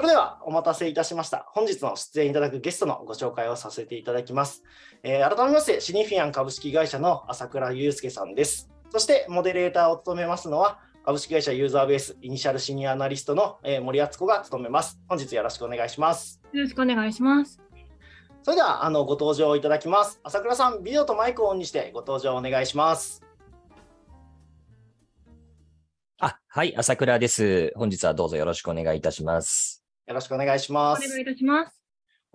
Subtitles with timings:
[0.00, 1.44] それではお待たせいたしました。
[1.52, 4.62] 本日の出演いただくゲストのご紹介をさせていただきます。
[5.02, 8.70] えー、改めまして、シニフィアン株式会社の朝倉祐介さんです。
[8.88, 14.98] そしてモデレーターを務めますのは、株式会社ユーザーベースイニシャルシニアアナリストの、えー、森敦子が務めます。
[15.06, 16.40] 本日よろしくお願いします。
[16.50, 17.60] よろしくお願いします。
[18.42, 20.18] それではあのご登場いただきます。
[20.22, 23.22] 朝倉さん、ビデオとマイクをオンにしてご登場お願いします。
[26.20, 27.74] あ、はい、朝倉です。
[27.76, 29.79] 本日はどうぞよろしくお願いいたします。
[30.10, 31.06] よろしくお願いします。
[31.06, 31.80] お願いいたします。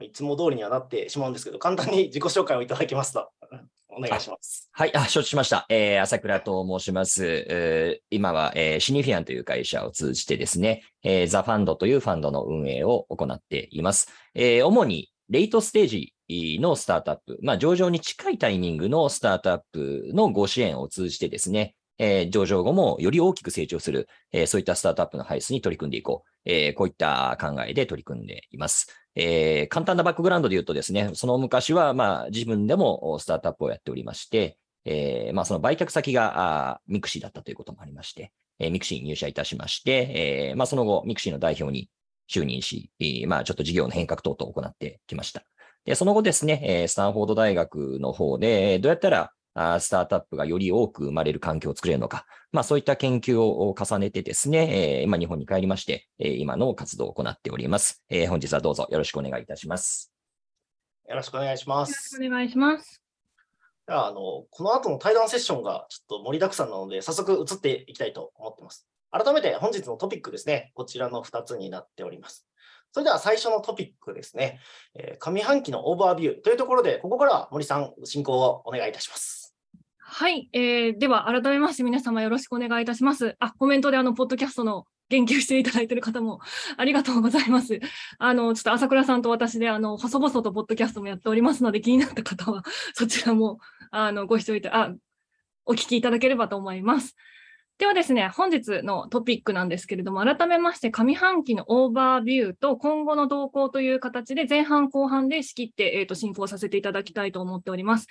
[0.01, 3.29] いつも通りにはなってしまうんですけど、簡単に 自己紹介をいただけますと。
[3.89, 4.69] お願いします。
[4.71, 5.65] はい、あ、承知しました。
[5.67, 7.45] えー、朝倉と申します。
[7.49, 14.07] えー、今は、えー、シニフィアンという会社を通じてですね、えー、ザファンドというファンドの運営を行っています。
[14.33, 16.13] えー、主にレイトステージ
[16.61, 26.29] のスタートアップ、まあ、上場に近いタイミングのスタートアップのご支援を通じてですね、えー、上場後もより大きく成長する、えー、そういったスタートアップの配出に取り組んでいこう。
[26.45, 28.87] えー、こういった考えで取り組んでいます。
[29.15, 41.89] え、簡単なバックグラウンドで言うとですね、その昔は、まあ、自分でもスタートアップをやっておりまして、え、まあ、その売却先があミクシーだったということもありまして、え、ミクシーに入社いたしまして、え、まあ、その後、ミクシーの代表に
[42.29, 42.91] 就任し、
[43.27, 45.43] まあ、ちょっと事業の変革等々を行ってきました。
[45.85, 58.03] で、その後ですね、スタンフォード大学の方で、どうやったらスタートアップがより多く生まれる環境を作れるのか、まあそういった研究を重ねてですね、今日本に帰りまして、今の活動を行っております。
[58.29, 60.11] 本日はどうぞよろしくお願いいたします。
[61.07, 61.89] よろしくお願いします。
[61.89, 63.01] よろしくお願いします。
[63.87, 68.87] では、あの、この後の対談セッションがちょっと盛りだくさんなので、早速移っていきたいと思っています。
[69.11, 72.47] 改めて本日のトピックですね、こちらの2つになっております。
[72.91, 74.59] それでは最初のトピックですね、
[74.95, 79.44] えー、上半期のオーバービューというところで、ここからは森さん、進行をお願いいたします。
[80.07, 83.35] はい、えー、では改めまして皆様よろしくお願いいたします。
[83.39, 86.39] あ、コメントであの、ポッドキャストの言及していただいている方も
[86.77, 87.79] ありがとうございます。
[88.19, 94.93] あの、ちょっと朝倉さんと私で、あの、細々とポッドキャストもやっておりますので、気になった方は、 そちらも、あの、ご視聴いた、あ、
[95.65, 97.15] お聞きいただければと思います。
[97.79, 108.07] ではですね、本日のトピックなんですけれども、改めまして上半期のオーバービューと今後の動向という形で前半後半で仕切って、えーと、進行させていただきたいと思っております。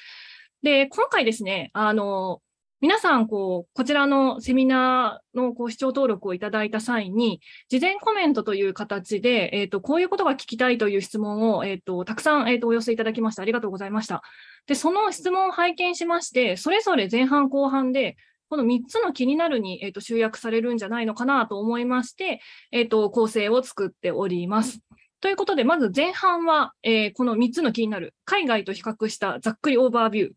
[0.64, 2.40] で、今回ですね、あの、
[2.80, 13.42] 皆さん、こう、こちらのセミナーのこう視聴登録をいただいた際に、事前コメントという形で、えっ、ー、と、こういうことが聞きたいという質問を、えっ、ー、と、たくさん、えっ、ー、と、お寄せいただきました。
[13.42, 14.22] ありがとうございました。
[14.66, 18.16] で、その質問を拝見しまして、それぞれ前半後半で、
[18.48, 22.40] この3つの気になるに、えーと、集約されるんじゃないのかなと思いまして、
[22.72, 24.80] えーと、構成を作っております。
[25.20, 30.32] ということで、まず前半は、えー、この3つの気になる、海外と比較したざっくりオーバービュー、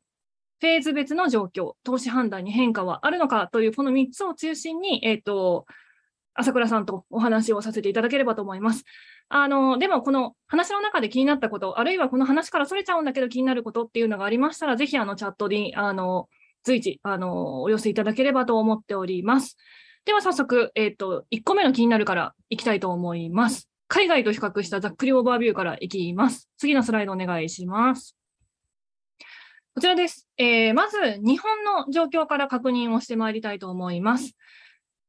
[0.60, 5.66] フェーズ別の状況、投資判断に変化はあるのかという、この3つを中心に、えっ、ー、と、
[6.34, 8.84] 朝倉さんとお話をさせていただければと思います。
[9.30, 16.30] あの、でもこの話の中で気になったこと、あるいはこの話からそれちゃうんだけど気になることっていうのがありましたら、ぜひあのチャットに、あの、
[16.64, 19.58] 随時、あの、お寄せいただければと思っております。
[20.06, 23.70] では早速、えっ、ー、と、1個目の気になるからいきたいと思います。
[23.88, 26.50] 海外と比較したざっくりオーバービューからいきます。
[26.58, 28.16] 次のスライドお願いします。
[29.76, 30.27] こちらです。
[30.38, 34.36] えー、まず、日本の状況から確認をしてまいりたいと思います。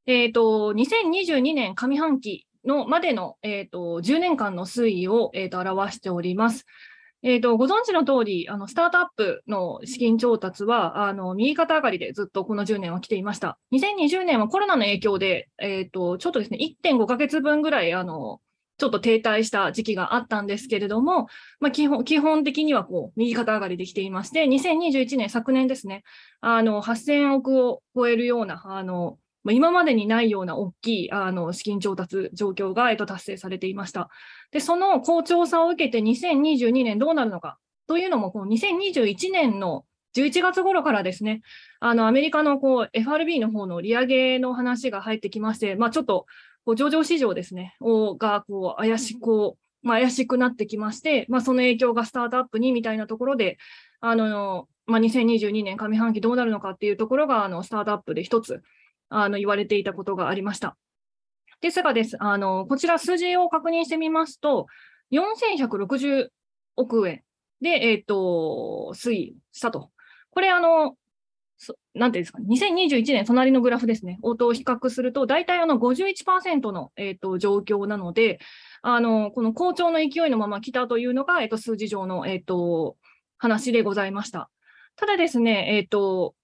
[0.07, 6.65] えっ、ー、と、2022年上半期のまでの、えーと、10年間の推移を、えーと表しております。
[7.23, 13.59] えーと、ご存知の通り、あのスタートアップの資金調達はあの右肩上がりでずっとこの10年は来ていました。
[13.73, 18.41] 2020年はコロナの影響で、えーと、ちょっとですね、1.5ヶ月分ぐらいあの
[18.79, 21.27] ちょっと停滞した時期があったんですけれども、
[21.61, 26.05] まあ、基本基本的にはこう右肩上がりできていまして、2021年、昨年ですね、
[26.41, 29.19] あの8000億を超えるようなあの
[29.51, 34.09] 今までにないような大きいあの資金調達状況が、えっと、達成されていました。
[34.53, 39.85] で、その好調さを受けて2022年どうなるのかというのも、この2021年の
[40.17, 41.43] 11月頃からですね、
[41.81, 46.27] あのアメリカのこう FRB の方の利上げの話が入ってきまして、まあ、ちょっと
[46.69, 53.57] こう上場市場ですね、をがこう怪しこう、まあ、怪しくなってきまして、まあ、その影響がスタートアップにみたいなところで、
[54.03, 58.61] あのまあ、2022年上半期どうなるのかっていうところがあのスタートアップで一つ
[59.09, 60.77] あの言われていたことがありました。
[61.63, 64.67] ですがです、あのこちら数字を確認してみますと、
[65.13, 66.29] 4160
[66.77, 67.23] 億円
[67.63, 69.91] で、えっ、ー、と、推移したと。
[70.29, 70.97] これ、あの、
[71.95, 78.39] なんていうんですか、2021年、隣のグラフですね、と比較すると、大体あの51%の、えーと、状況なので、
[78.83, 82.97] あのこの好調の勢いのまま来たというのが、えーと、数字上の、えーと、
[83.39, 84.51] 話でございました。
[84.97, 86.35] ただですね、え、ー、と、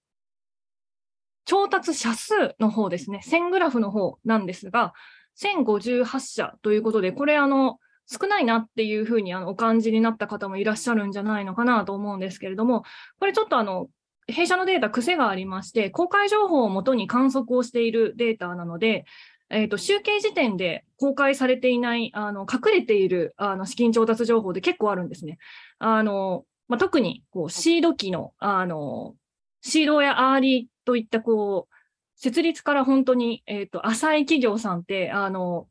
[1.45, 4.93] 調達者数の方ですね、線グラフの方なんですが、
[5.37, 12.83] 1058社ということで、これ、あの、少ないなっていうふうにあのお感じになった方もいらっしゃるんじゃないのかなと思うんですけれども、
[13.19, 13.87] これちょっとあの、
[14.27, 19.05] 弊社のデータ癖がありまして、公開情報をもとに観測をしているデータなので、
[19.49, 25.37] えっ、と、集計時点で公開されていない、あの、隠れている、あの、資金調達情報で結構あるんですね。
[25.77, 29.15] あの、まあ、特に、こう、シード期の、あの、
[29.61, 31.75] シードやアーリーといった、こう、
[32.15, 35.67] 設立から本当に、えっ、と、浅い企業さんって、あの、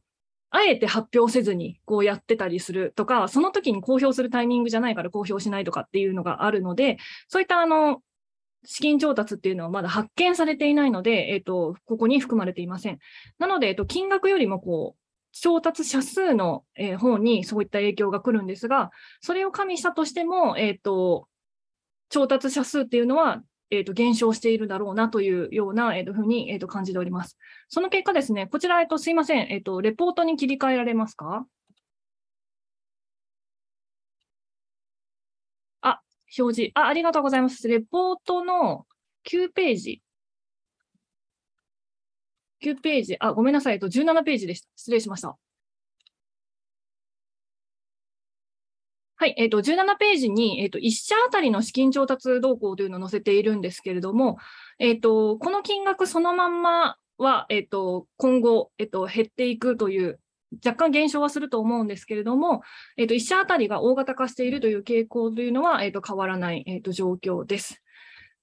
[0.50, 8.02] あえて発表せずにこうやってたりするとか、その時に公表するタイミングじゃないから公表しないとかっていうのがあるので、そういったあの、
[8.64, 12.98] 資金調達っていうのはまだ発見されていないので、えっ、と、ここに含まれていません。
[13.38, 15.00] なので、えっ、と、金額よりもこう、
[15.32, 18.90] 調達者数の、えー方にそういった影響が来るんですが、
[19.20, 21.28] それを加味したとしても、えっ、と、
[22.08, 27.36] 調達者数っていうのは、えっ、と、減少しているだろうなというような、えっ、と、ふうに、えっ、と、感じております。
[27.68, 31.46] その結果ですね、こちら、えっと、すいません、えっと、レポートに切り替えられますか
[35.82, 36.00] あ、
[36.38, 36.70] 表示。
[36.74, 37.66] あ、ありがとうございます。
[37.68, 38.86] レポートの
[39.30, 40.02] 9ページ。
[42.62, 43.16] 9ページ。
[43.20, 43.74] あ、ごめんなさい。
[43.74, 44.68] えっと、17ページでした。
[44.76, 45.36] 失礼しました。
[49.16, 54.38] はい、えっと、17ページに、えっと、1社あたりの資金調達動向というのを載せているんですけれども、
[54.78, 60.20] えっと、この金額そのまんまは、えっと、今後、えっと、減っていくという、
[60.64, 62.62] 若干減少はすると思うんですけれども、
[62.96, 67.82] えっと、1社あたりが大型化しているという傾向というのは、えっと、変わらない、えっと、状況です。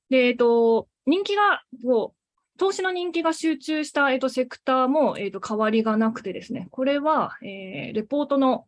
[0.09, 8.67] で、えっと、人気が、こう、投資の人気が集中した、えっと、セクターも、えっと、変わりがなくてですね、これは、えーレポートの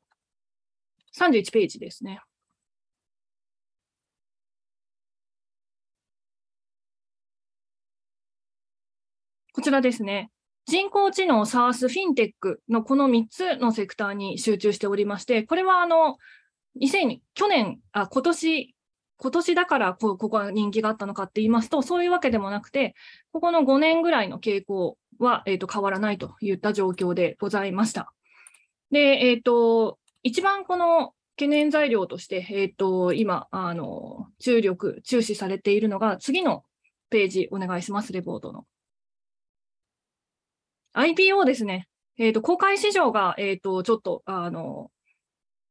[1.15, 2.21] 31ページですね。
[9.53, 10.31] こちらですね。
[10.65, 16.17] 人工知能、サース、フィンテックのこの3つのセクターに集中しておりまして、これはあの、
[16.79, 18.75] 2000去年、あ、今年、
[19.17, 22.95] 今年だからこここは人気があったのかって言いますと、そういうわけでもなくて、
[23.31, 28.13] ここの5年ぐらいの傾向は、えっと変わらないといった状況でございました。
[28.91, 36.63] で、えっ、と、一番この懸念材料として、えっ、と、今、あの、注力、注視されているのが、次の
[37.09, 38.65] ページお願いします、レポートの。
[40.93, 41.87] IPO ですね。
[42.17, 44.91] えっ、と、公開市場が、えっ、と、ちょっと、あの、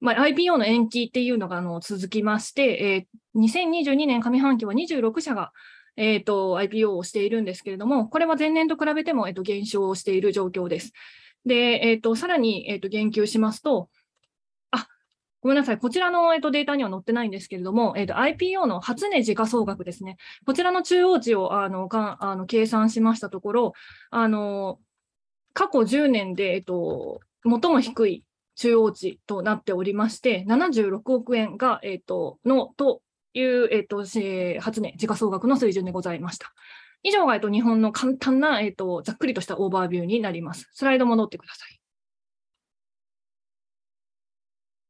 [0.01, 2.63] まあ、IPO の延期っていうのが、あの、続きまして、
[2.95, 5.53] えー2022年上半期は26社が、
[5.97, 10.93] えっ、と、IPO をしているんですけれども、これは前年と比べても、えっ、と、減少している状況です。
[11.47, 13.89] で、えっ、と、さらに、えっ、と、言及しますと、
[14.71, 14.87] あ、
[15.41, 15.79] ごめんなさい。
[15.79, 20.17] こちらの、えっと、データには載ってないんですけれども、えっと、IPO の初値時価総額ですね。
[20.45, 23.73] こちらの中央値を、あの、かあの計算しましたところ、
[24.11, 24.79] あの、
[25.53, 28.25] 過去10年で、えっと、最も低い
[28.57, 33.03] 中央値となっておりまして、76億円が、えっと、の、と
[33.35, 36.53] いう、えっと、し初値時価総額の水準でございました。
[37.03, 40.69] 以上が、えっと、日本の簡単な、えっと、ざっくりとしたオーバービューになります。
[40.73, 41.81] スライド戻ってください。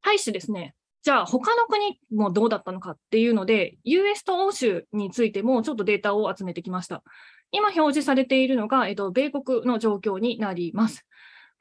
[0.03, 7.03] 対してですね、じゃあ他の国もどうだったのかっていうので、US と欧州についてもちょっとデータを集めてきました。
[7.53, 11.05] 今表示されているのが、えっと、米国の状況になります。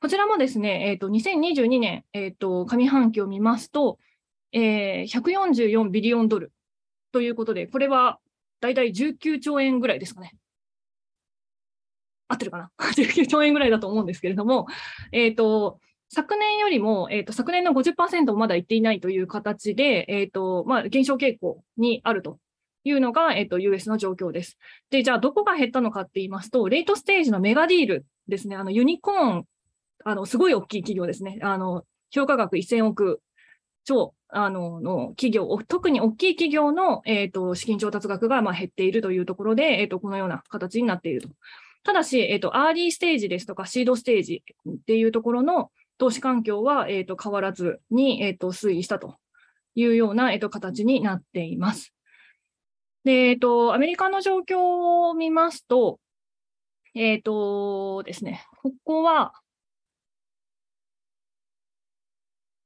[0.00, 3.98] こちらもですね、えっと、2022年、えっと、上半期を見ますと、
[4.52, 6.50] えー144ビリオンドル
[7.12, 8.19] ということで、これは
[8.60, 10.34] だいたい19兆円ぐらいですかね。
[12.28, 14.67] 合ってるかな ?19 兆円ぐらいだと思うんですけれども、
[15.12, 15.78] えっ、と、
[16.08, 22.38] 昨年よりも、えっ、と、昨年の50%もまだいっていないという形で、えっ、と、まあ、減少傾向にあると
[22.84, 24.58] いうのが、えっ、と、US の状況です。
[24.91, 29.46] で、じゃあ、どこが減ったのかって言いますと、レートステージのメガディールですね、あの、ユニコーン、
[30.05, 31.39] あの、すごい大きい企業ですね。
[31.43, 33.20] あの、評価額1000億
[33.84, 41.29] 超、あの、の企業、特に大きい企業の、えっ、と、資金調達額が、まあ、減っているというところで、えっ、と、このような形になっていると。
[41.84, 49.17] ただし、えっ、と、アーリーステージですとか、シードステージっていうところの投資環境は、えっ、と、変わらずに、えっ、と、推移したと
[49.74, 51.93] いうような、えっ、と、形になっています。
[53.04, 55.98] で、えっ、と、アメリカの状況を見ますと、
[56.94, 59.32] えっ、とですね、ここは、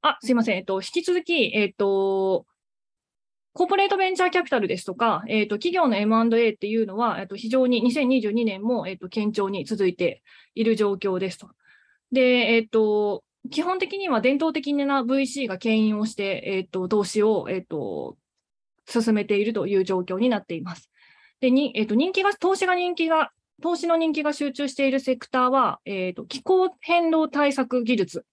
[0.01, 0.57] あ、すいません。
[0.57, 2.45] えっと、引き続き、えっと、
[3.53, 10.21] コーポレートベンチャーキャピタルですとか、えっと、企業の M&A っていうのは、えっと、非常に2022年も、えっと、堅調に続いて
[10.53, 11.49] いる状況ですと。
[12.11, 18.17] で、えっと、基本的には伝統的な VC が牽引をして、えっと、投資を、えっと、
[18.87, 20.89] 進めているという状況になっています。
[21.39, 28.25] で、に、えっと、人気が、投資が人気が投資の人気が集中しているセクターは、えっ、と、気候変動対策技術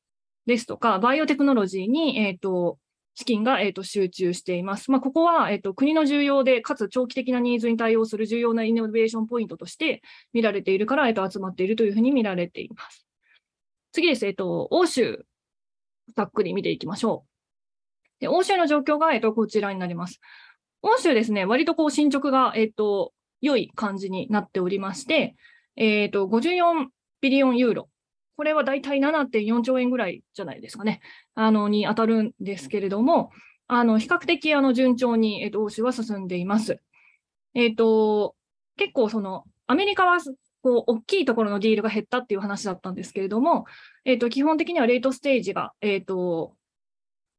[0.46, 2.78] ですとか、バイオテクノロジーに、えっ、と、
[3.14, 4.90] 資金が、えー、と集中しています。
[4.90, 13.06] まあ、ここは、えー、と国の重要で、かつ長期的なニーズに対応する重要なイノベーションポイントとして見られているから、えー、と集まっているというふうに見られています。
[13.92, 14.26] 次です。
[14.26, 15.24] えっ、と、欧州、
[16.16, 18.20] ざっくり見ていきましょう。
[18.20, 20.20] で欧州の状況が、えっ、と、こちらになります。
[20.86, 25.34] 欧州ですね、割とこう進捗が、えっ、と、良い感じになっておりまして、
[25.76, 26.88] えっ、と、54
[27.22, 27.88] ビリオンユーロ。
[28.36, 31.00] これはだいたい7.4兆円ぐらいじゃないですかね。
[31.34, 33.30] あの、に当たるんですけれども、
[33.66, 36.78] あの、比較的、あの、順調に、えっ、と、欧州は進んでいます。
[37.54, 38.36] えっ、と、
[38.76, 40.18] 結構その、アメリカは
[40.60, 43.64] こう、大きいところのディールが減ったっていう話だったんですけれども、
[44.04, 46.54] えっ、と、基本的にはレートステージが、えっ、と、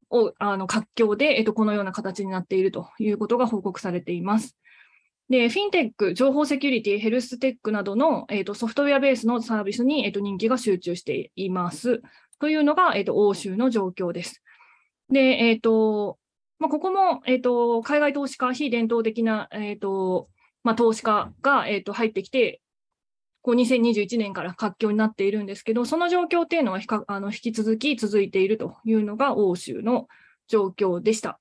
[0.09, 4.57] を、あの、活況で、えっ、と、このような形になっているということが報告されています。
[5.29, 12.01] で、フィンテック、情報セキュリティ、ヘルステックなどの、えーと、ソフトウェアベースのサービスに、えーと、人気が集中しています。
[12.39, 14.43] というのが、えーと、欧州の状況です。
[15.09, 16.19] で、えっ、ー、と、
[16.59, 20.29] まあ、ここも、えっ、ー、と、海外投資家、非伝統的な、えっ、ー、と、
[20.63, 22.61] まあ、投資家が、えっ、と、入ってきて、
[23.45, 30.07] こう2021年から活況になっているんですけど、その状況っていうのはあの引き続き続いているというのが欧州の
[30.47, 31.39] 状況でした。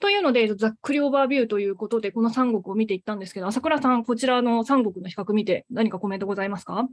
[0.00, 6.88] というので、ざっくりオーバービューということで、この3国を見ていったんですけど、朝倉さん、こちらの3国の比較見て、何かコメントございますか？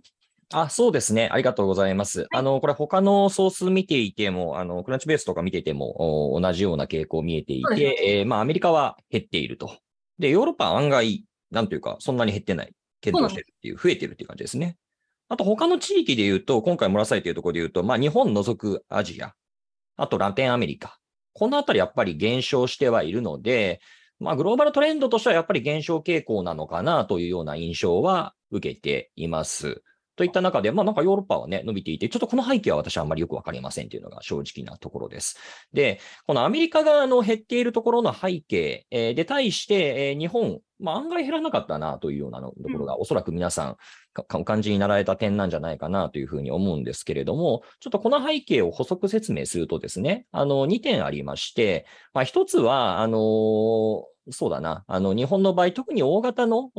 [0.53, 1.29] あそうですね。
[1.31, 2.19] ありがとうございます。
[2.19, 9.79] はい、あの、これ他のソース見ていても、あの、クランチベースとか見ていても、同じような傾向見えていて、ね、えー、まあ、アメリカは減っていると。
[10.19, 12.73] で、ヨーロッパは案外、なんというか、そんなに減ってない。
[13.03, 14.77] 検討してるっていう、増えてるっていう感じですね。
[15.29, 19.33] あと他の地域で言うと、今回漏されていうところで言うと、まあ日本除くアジア、
[19.97, 20.99] あとラテンアメリカ、
[21.33, 23.81] このあたりやっぱり減少してはいるので、
[24.19, 29.83] まあグローバルトレンドとしてはやっぱり減少傾向なのかなというような印象は受けています。
[30.15, 35.37] といった中で、まあなんかヨーロッパはね、伸びていて、ちょっとこの背景は私はあんまりよくわかりませんというのが正直なところです。
[35.73, 43.77] で、このアメリカ側の減っているところの背景、えー、で対して、えー、日本、まあ案外減らなかったなというようなところが、おそらく皆さん
[44.33, 54.85] お感じになられた点なんじゃないかなというふうに思うんですけれども、ちょっとこの背景を補足説明するとですね、あの、2点ありまして、まあ1つは、あのそうだな。
[54.87, 56.69] あの、日本の場合、特に大型の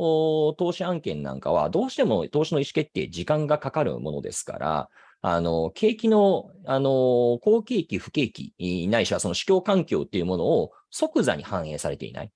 [0.57, 4.89] 投資案件なんかは、どうしても投資の意思決定、時間がかかるものですから、
[5.21, 12.31] あの、景気の、あの、好景気、不景気、ないしはその市況環境っていうものを即座に反映されていない。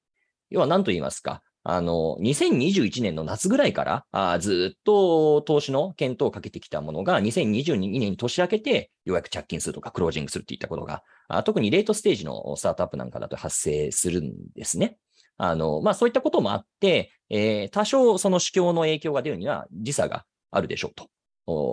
[0.51, 1.41] 要は何と言いますか。
[1.63, 14.97] あの、2021年の夏ぐらいからあずっと投資の検討をかけてきたものが、2022年に年明けて、ようやく着金するとか、クロージングするっていったことが、あ特にレートステージのスタートアップなんかだと発生するんですね。
[15.37, 21.09] あの、まあ、そういったこともあって、えー、多少その市況の影響が出るには時差があるでしょうと。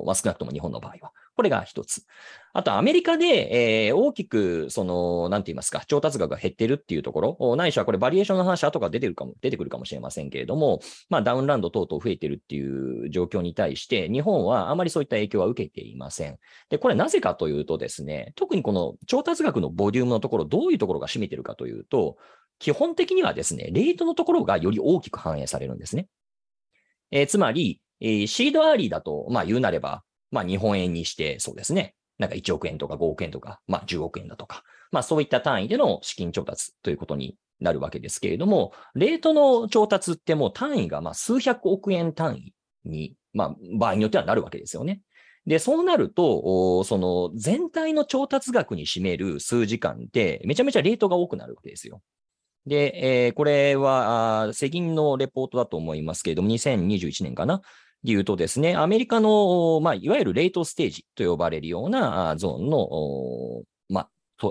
[0.06, 1.12] まあ、少なくとも日本の場合は。
[1.36, 2.02] これが一つ。
[2.54, 16.38] あと、アメリカで、えー、大きく、その、なんて言いますか、調達額が減ってるっていうところ、ないしはこれバリエーションの話、後から出てるかも、出てくるかもしれませんけれども、まあ、ダウンランド等々増えてるっていう状況に対して、日本はあまりそういった影響は受けていません。
[16.70, 22.16] で、これなぜかというとですね、特にこの調達額のボリュームのところ、どういうところが占めてるかというと、
[22.58, 26.08] 基本的にはですね、レートのところがより大きく反映されるんですね。
[27.10, 31.94] えー、つまり、えー、シードアーリーだと、まあ言うなれば、まあ日本円にしてそうですね。
[32.18, 42.54] なんか1億円とか5億円とか、まあ10億円だとか、まあそういった単位での資金調達ということになるわけですけれども、レートの調達ってもう単位がまあ数百億円単位
[42.84, 45.00] に、まあ場合によってはなるわけですよね。
[45.46, 52.02] で、そうなると、その全体の調達額に占める数時間ってめちゃめちゃレートが多くなるわけですよ。
[52.66, 57.62] で、えー、これは、世銀のレポートだと思いますけれども、2021年かな
[58.12, 64.08] 言うとですね、アメリカの、まあ、いわゆるレートステージと呼ばれるようなゾーンの、まあ、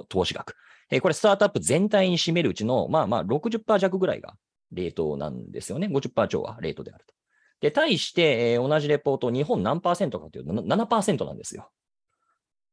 [0.09, 0.55] 投資額。
[0.89, 4.35] えー、これ、スタートアップ全体に占めるうちの、まあまあ60%弱ぐらいが
[4.71, 5.87] レートなんですよね。
[5.87, 7.13] 50%超はレートであると。
[7.61, 11.69] で、対して、えー、同じレポート、日本何パーセントかというと7%なんですよ。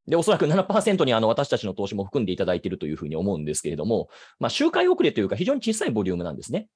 [0.07, 4.09] で、おそらく7%にあの私たちの投資も含んでいただいているというふうに思うんですけれども、
[4.41, 6.69] まあ、周回遅れというか非常に小さいボリュームなんですね。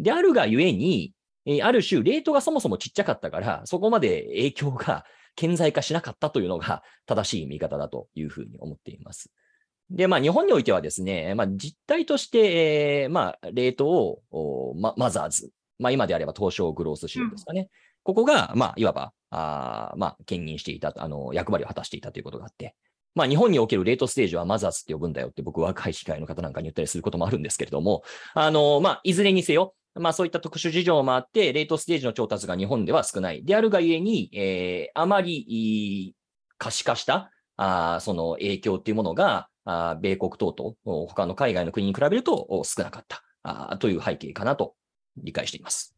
[0.00, 1.12] であるがゆえに、
[1.46, 9.30] えある種、レートがそもそもちっちゃかったから、そこまで影響が顕在化しなかったというのが正しい見方だというふうに思っています。
[9.90, 17.60] で、まあ、日本においてはですね、まあ、実態として、えー、まあ、レートを、ま、マザーズ、まあ、今であれば東証グロース市場ですかね。
[17.60, 17.68] うん、
[18.04, 22.74] ここが、まあ、いわば、あまあ、兼任していた、あの、役割を果たしていたということがあって、
[23.14, 28.02] まあ、日本におけるレートステージはマザーズって呼ぶんだよって僕は若い機会の方なんかに言ったりすることもあるんですけれども、
[28.34, 33.44] あの、まあ、いずれにせよ、まあそういった特殊事情もあって、レートステージの調達が日本では少ない。
[33.44, 36.14] であるがゆえに、えーあまり
[36.58, 44.74] 可視化した、あその影響っていうものが、あ米国等々、他の海外の国に比べると少なかったあという背景かなと
[45.16, 45.96] 理解しています。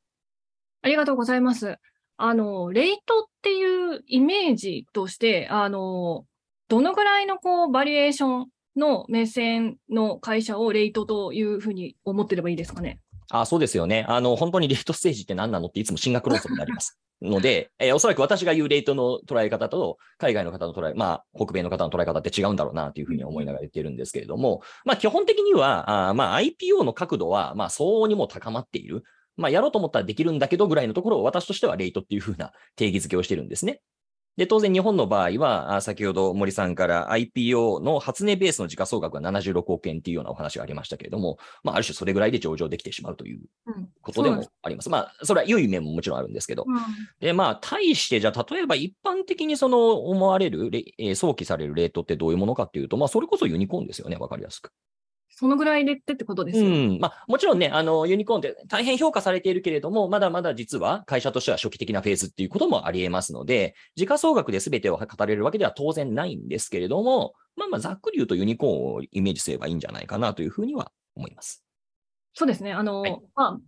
[0.82, 1.78] ありがとうございます。
[2.16, 6.26] あの、レイトっていうイメージとして、あの、
[6.68, 8.46] どのぐらいのこう、バリエーション
[8.76, 13.00] の目線の会社をレイトというふうに思ってればいいですかね？
[13.30, 14.04] あそうですよね。
[14.08, 16.98] あの、本当にレートステージって何なのっていつも進学論争になります。
[17.22, 29.04] ので、えーおそらく私が言うレートの捉え方と、海外の方の捉え、まあ、北米の方の捉え方って違うんだろうなというふうに思いながら言ってるんですけれども、まあ、基本的には、あーまあ、IPO の角度は、まあ、相応にも高まっている。
[29.36, 33.80] まあ、やろうと思ったらできるんだけどぐらいのところを私としてはレートっていうふうな定義づけをしてるんですね。
[34.36, 44.90] で、当然日本の場合は、あ先ほど森さんから IPO の初値ベースの時価総額が76億円っていうようなお話がありましたけれども、まあ、ある種それぐらいで上場できてしまうといううんことでもあります。
[44.90, 46.64] まあ、それは良い面ももちろんあるんですけど。
[46.66, 46.74] うん
[47.20, 54.70] で、まあ、対して、じゃあ、例えば一般的にその思われるレ、えー想起されるレートってどういうものかっていうと、まあ、それこそユニコーンですよね、わかりやすく。
[55.36, 56.68] そのぐらいでってってことですうよ。
[56.68, 56.98] ん。
[57.00, 71.64] まあ、もちろんね、あの、ユニコーンって大変評価されているけれども、まだまだ実は会社としては初期的なフェーズっていうこともあり得ますので、時価総額で全てを語れるわけでは当然ないんですけれども、まあまあ、ざっくり言うとユニコーンをイメージすればいいんじゃないかなというふうには思います。
[72.32, 72.72] そうですね。
[72.72, 73.60] あの、はいまあ、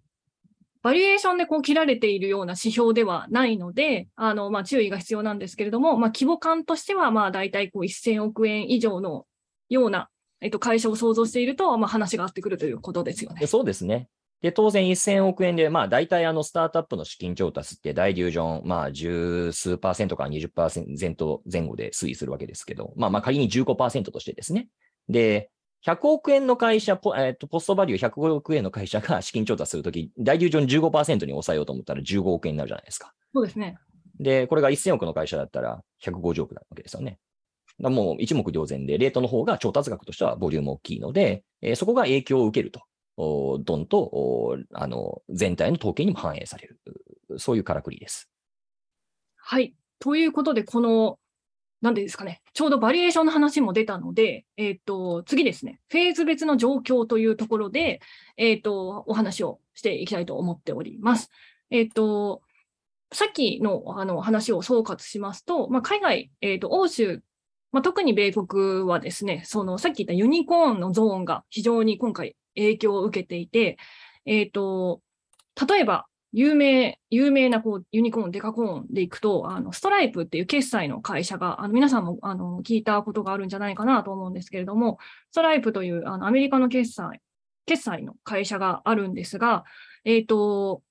[0.82, 9.26] バリエーションでこう切られているような指標ではないので、あの、まあ、注意が必要なんですけれども、まあ、規模感としては、まあ、大体こう1000億円以上の
[9.68, 10.08] ような、
[10.46, 13.46] えっと、会社を想像していると、まあ、話が合ってくるということですよねで。
[13.48, 14.08] そうですね。
[14.42, 24.68] で、当然1000億円で、まあ大体あのスタートアップの資金調達って大流ジョン、まあ十数パーセントから20%前後前後で推移するわけですけど、まあまあ仮に15%としてですね。
[25.08, 25.50] で、
[25.84, 33.12] 100億円の会社、ポ,、えっとポストバリュー100億円の会社が 資金調達するとき、大流ジョン15%に抑えようと思ったら15億円になるじゃないですか。
[33.34, 33.78] そうですね。
[34.20, 37.18] で、これが1000億の会社だったら150億なわけですよね。
[37.78, 42.82] もう一目瞭然で、レートの方が調達額としてはボリューム大きいので、えーそこが影響を受けると、
[43.16, 46.78] おドンとおあの全体の統計にも反映される。
[47.38, 48.30] そういうからくりです。
[49.36, 49.74] はい。
[49.98, 51.18] ということで、この、
[51.80, 58.00] なんでですかね、ちょうどバリエーションの話も出たので、えっ、と、次ですね、フェーズ別の状況というところで、
[58.36, 61.30] えっ、と、お話をしていきたいと思っております。
[61.70, 62.42] えっ、と、
[63.12, 67.22] さっきのあの話を総括しますと、まあ、海外、えっ、と、欧州、
[67.76, 73.76] まあ、特に米国はですね、そのさっき言ったユニコーンのゾーンが非常に今回影響を受けていて、
[74.24, 75.02] えっ、と、
[75.68, 84.96] 例えば、有名、有名なこうユニコーン、デカコーンでいくと、あのストライプっていう決済の会社が、あの皆さんもあの聞いたことがあるんじゃないかなと思うんですけれども、
[85.30, 87.20] ストライプというあのアメリカの決済、
[87.66, 89.64] 決済の会社があるんですが、
[90.06, 90.82] えっ、と、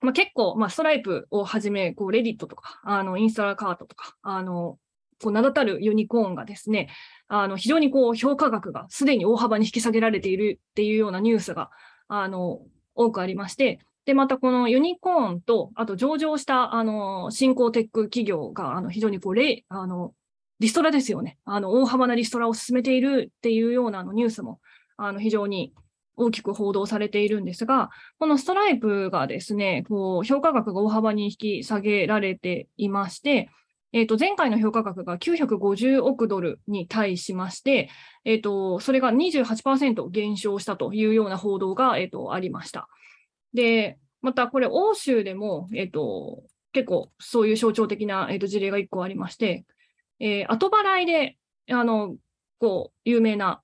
[0.00, 4.78] まあ、結構、まあ、ストライプをはじめ、こう、レディットとか、あの、インスタラカートとか、あの、
[5.24, 6.90] こう名だたるユニコーンがですね、
[7.28, 11.70] あの、非常にこう、評価額がすでに大幅に引き下げられているっていうようなニュースが、
[12.08, 12.60] あの、
[12.94, 19.34] 多くありまして、で、またこのユニコーンと、あと上場した、あの、新興テック企業が、あの、非常にこう、
[19.68, 20.12] あの、
[20.60, 21.38] リストラですよね。
[21.46, 24.60] あの、大幅なリストラを進めているっていうようなあのニュースも、
[24.98, 25.72] あの、非常に
[26.16, 33.48] 大きく報道されているんですが、このストライプがですね、こう、評価額が大幅に引き下げられていまして、
[33.94, 37.90] えっ、と、前回の評価額が950億ドルに対しまして、
[38.24, 42.88] えっ、と、それが28%減少したというような報道が、えっ、と、ありました。
[43.54, 49.64] で、またこれ、欧州でも、えっ、と、結構そういう象徴的な、えっと事例が1個ありまして、
[50.18, 51.36] えー後払いで、
[51.70, 52.16] あの、
[52.58, 53.62] こう、有名な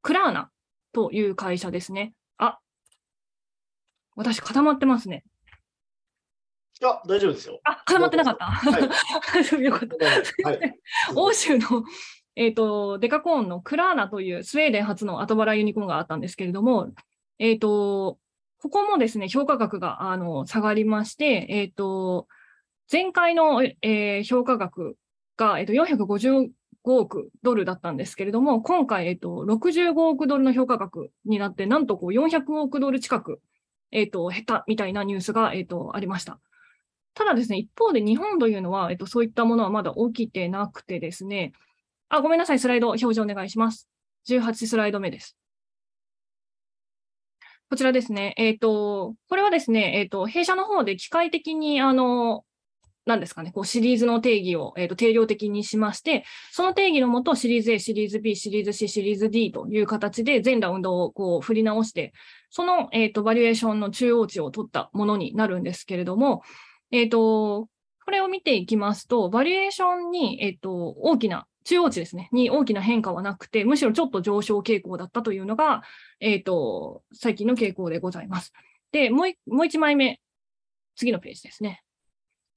[0.00, 0.50] クラーナ
[0.94, 2.14] という会社ですね。
[2.38, 2.58] あ、
[4.16, 5.24] 私固まってますね。
[6.82, 7.60] いや、大丈夫ですよ。
[7.62, 8.44] あ、固まってなかった。
[8.46, 8.82] はい。
[9.62, 9.88] よかっ
[10.42, 10.48] た。
[10.48, 10.80] はい。
[11.14, 11.84] 欧州の、
[12.34, 16.90] えっとデカコーンのクラーナというスウェーデン初の後払いユニコーンがあったんですけれども、
[17.38, 18.18] えっ、と、
[18.60, 22.26] ここもですね、評価額があの下がりまして、えっ、と、
[22.90, 24.96] 前回の、えー評価額
[25.36, 26.50] が、えっと455
[26.84, 33.40] 億ドルだったんですけれども、今回、えっと65億ドルの評価額になって、なんとこう400億ドル近く、
[33.92, 36.40] えっと減ったみたいなニュースが、えっとありました。
[37.14, 41.52] ただですね、一方で日本というのは、えっと、そういったものはまだ起きてなくてですね、
[42.08, 43.88] あ、ごめんなさい、スライド表示お願いします。
[44.28, 45.36] 18スライド目です。
[47.68, 52.44] こちらですね、えっ、と、これはですね、えっ、と、弊社の方で機械的に、あの、
[53.04, 62.12] なんですかね、こうシリーズの定義を、えー、と定量的にしまして、その定義のもと、シリーズ A、シリーズ B、シリーズ C、シリーズ D という形で全ラウンドをこう振り直して、
[62.50, 66.42] その、えー、とバリエーションの中央値を取ったものになるんですけれども、
[66.92, 67.68] えっ、ー、と、
[68.04, 75.82] これを見ていきますと、バリエーションに、えっ、ー、と、大きな、中央値ですね、に大きな変化はなくて、むしろちょっと上昇傾向だったというのが、
[76.20, 78.52] えっ、ー、と、最近の傾向でございます。
[78.90, 80.20] で、もうもう一枚目、
[80.96, 81.82] 次のページですね。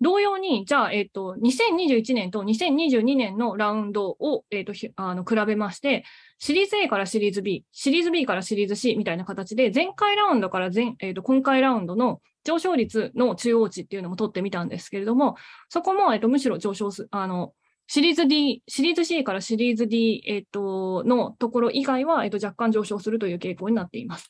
[0.01, 6.03] 同様に、じゃあ、えっ、ー、と、2021年と2022年のラウンドを、えっ、と、あの、比べまして、
[6.37, 15.35] シリーズ A からシリーズ B、シリーズ B からシリーズ C みたいな形で、前回ラウンドから前、えっ、と、今回ラウンドの上昇率の中央値っていうのも取ってみたんですけれども、
[15.69, 17.53] そこも、えっ、と、むしろ上昇す、あの、
[17.87, 24.29] シリーズ D、シリーズ C からシリーズ D、えっ、と、のところ以外は、えっ、と、若干上昇するという傾向になっています。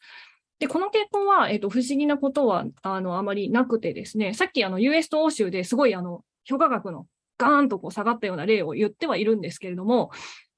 [0.59, 10.11] で、この傾向は、えっ、と、不思議なことは、あの、あまりなくてですね、さっき、あの、US と欧州ですごい、あの、評価額のガーンとこう下がったような例を言ってはいるんですけれども、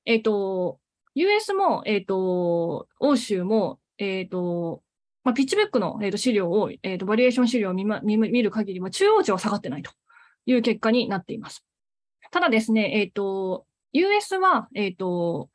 [0.05, 0.79] えっ、と、
[1.15, 4.83] US も、えっ、と、欧州も、えっ、と、
[5.23, 9.91] まあ、ピッチブックの、えー、と資料を、えー、とバリエーション資料を見,、ま、見見る限りは、中央値は下がってないと
[10.45, 11.65] いう結果になっています。
[12.31, 15.49] ただですね、えっ、と、US は、えっ、と、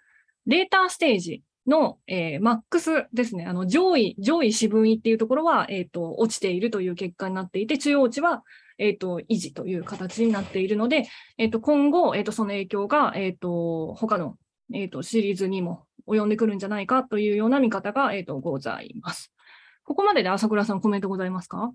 [0.45, 8.43] レーターステージの、えー、マックスですね、あの上位、上位四分位っていうところは、えっ、ー、と、落ちているという結果になっていて、中央値は、
[8.79, 11.07] えっ、ー、と、維持という形になっているので、
[11.39, 14.37] えっ、と、今後、えっ、と、その影響が、えっ、と、他の、
[14.75, 19.33] えっ、と、シリーズにも及んでくるんじゃないかというような見方が、えっ、と、ございます。
[19.85, 21.73] ここまでで朝倉さんコメントございますか？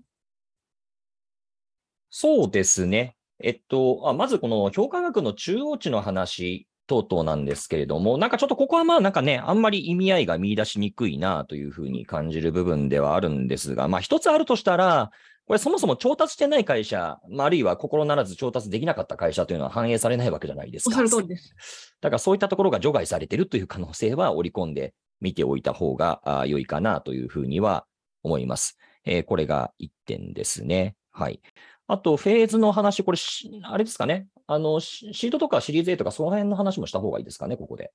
[2.10, 3.16] そうですね。
[3.40, 15.10] えっと、あまずこの評価額の中央値の話等々なんですけれども、なんかちょっとここはまあなんかね、あんまり意味合いが見出しにくいなというふうに感じる部分ではあるんですが、まあ一つあるとしたら、
[15.46, 20.90] これそもそも調達してない会社、まあ、あるいは心ならず調達できなかった会社というのは反映されないわけじゃないですか。
[20.90, 21.54] おっしゃる通りです。
[22.02, 27.86] だからそういったところが除外されているという可能性は織り込んで見ておいた方が良いかなというふうには
[28.22, 28.76] 思います。
[29.06, 30.96] えー、これが1点ですね。
[31.12, 31.40] はい。
[31.88, 33.18] あと、フェーズの話、これ、
[33.64, 34.28] あれですかね。
[34.46, 37.92] あの、シートとかシリーズ A とか、その辺の話もした方がいいですかね、ここで。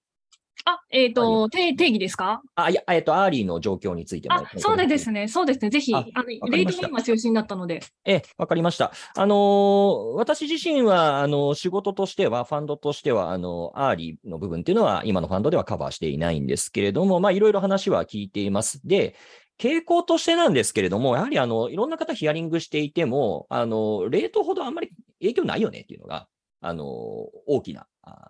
[0.65, 2.41] あ、えっ、ー、と、定義ですか？
[2.55, 4.35] あ、いや、えっ、ー、と、アーリーの状況についても。
[4.35, 5.27] あ、そうですね。
[5.27, 5.69] そうですね。
[5.69, 7.81] ぜひ、あの、レイトが今中心だったので。
[8.05, 8.93] え、わかりました。
[9.15, 18.79] あのー、私自身は、あの、仕事としては、ファンドとしては、あの、アーリーの部分っていうのは、今のファンドではカバーしていないんですけれども、まあ、いろいろ話は聞いています。
[18.87, 19.15] で、
[19.63, 26.27] 傾向としてなんですけれども、やはりあの、いろんな方ヒアリングしていても、あの、レイトほどあんまり影響ないよねっていうのが、
[26.59, 27.87] あの、大きな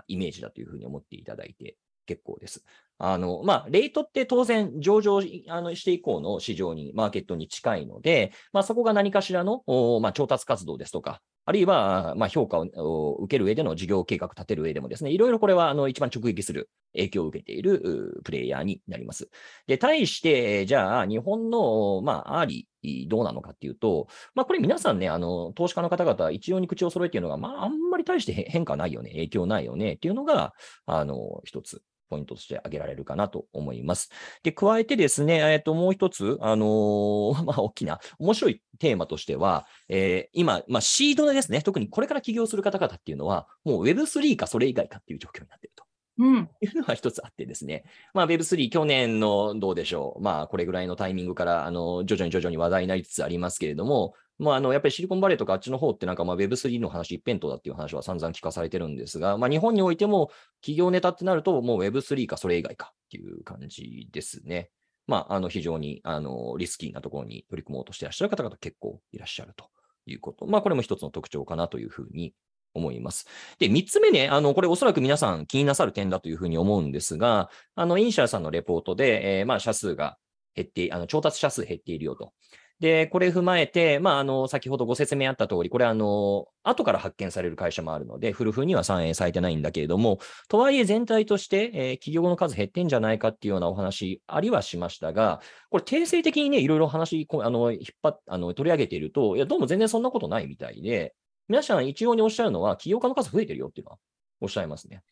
[0.08, 2.64] イメージだというふうに思っていただいて結構です。
[2.98, 9.64] あの、まあ、レイトって当然上場あのして以降の市場に、マーケットに近いので、まあ、そこが何かしらの、
[10.02, 19.30] まあ、調達活動ですとか、あるいは、まあ、評価を受ける上での事業計画立てる上でもですね、いろいろこれは、あの、一番直撃する影響を受けているプレイヤーになります。
[19.68, 30.54] で、対して、じゃあ、日本の、まあ、アーリー、どうなのかっていうと、まあ、これ皆さんね、あの、投資家の方々、一様に口を揃えているのが、まあ、あんまり大して変化ないよね、影響ないよねっていうのが、
[30.86, 31.82] あの、一つ
[32.14, 34.10] ポイントとして挙げられるかなと思います。
[34.44, 45.84] で、加えてですね、えっ、ー、と、もう一つ、あのー、 まあ、大きな、面白いテーマとしては、えー、今、まあ、シードですね、特にこれから起業する方々っていうのは、もう Web3 かそれ以外かっていう状況になっていると。
[46.20, 64.70] うん、いうのは一つあってですね、まあ、Web3、去年のどうでしょう、まあ、これぐらいのタイミングから、あの、徐々に徐々に話題になりつつありますけれども、まあ、あの、やっぱりシリコンバレーとかあっちの方ってなんかまあ Web3 の話一辺倒だっていう話は散々聞かされてるんですが、まあ日本においても企業ネタってなるともう Web3 かそれ以外かっていう感じですね。
[65.08, 69.70] まあ、あの、非常に、あの、リスキーなところに取り組もうとしていらっしゃる方々結構いらっしゃると
[70.06, 70.46] いうこと。
[70.48, 72.34] まあ、これも一つの特徴かなというふうに
[72.74, 73.28] 思います。
[73.60, 80.18] で、三つ目ね、あの、これおそらく皆さん気になさる点だというふうに思うんですが、あの、インシャーさんのレポートで、えー、まあ、社数が
[80.56, 82.34] 減って、あの、調達者数減っているよと。
[82.80, 101.14] で、これ踏まえて、まあ、あの、先ほどご説明あった通り、これ、あの、後から発見される会社もあるので、フルフには反映されてないんだけれども、とはいえ全体として、えー、企業の数減ってんじゃないかっていうようなお話ありはしましたが、これ、定性的にね、いろいろ話、あの、引っ張っ、あの、取り上げていると、いや、どうも全然そんなことないみたいで、
[101.48, 103.98] 皆さん一様におっしゃるのは、起業家の数増えてるよっていうのは
[104.42, 105.04] おっしゃいますね。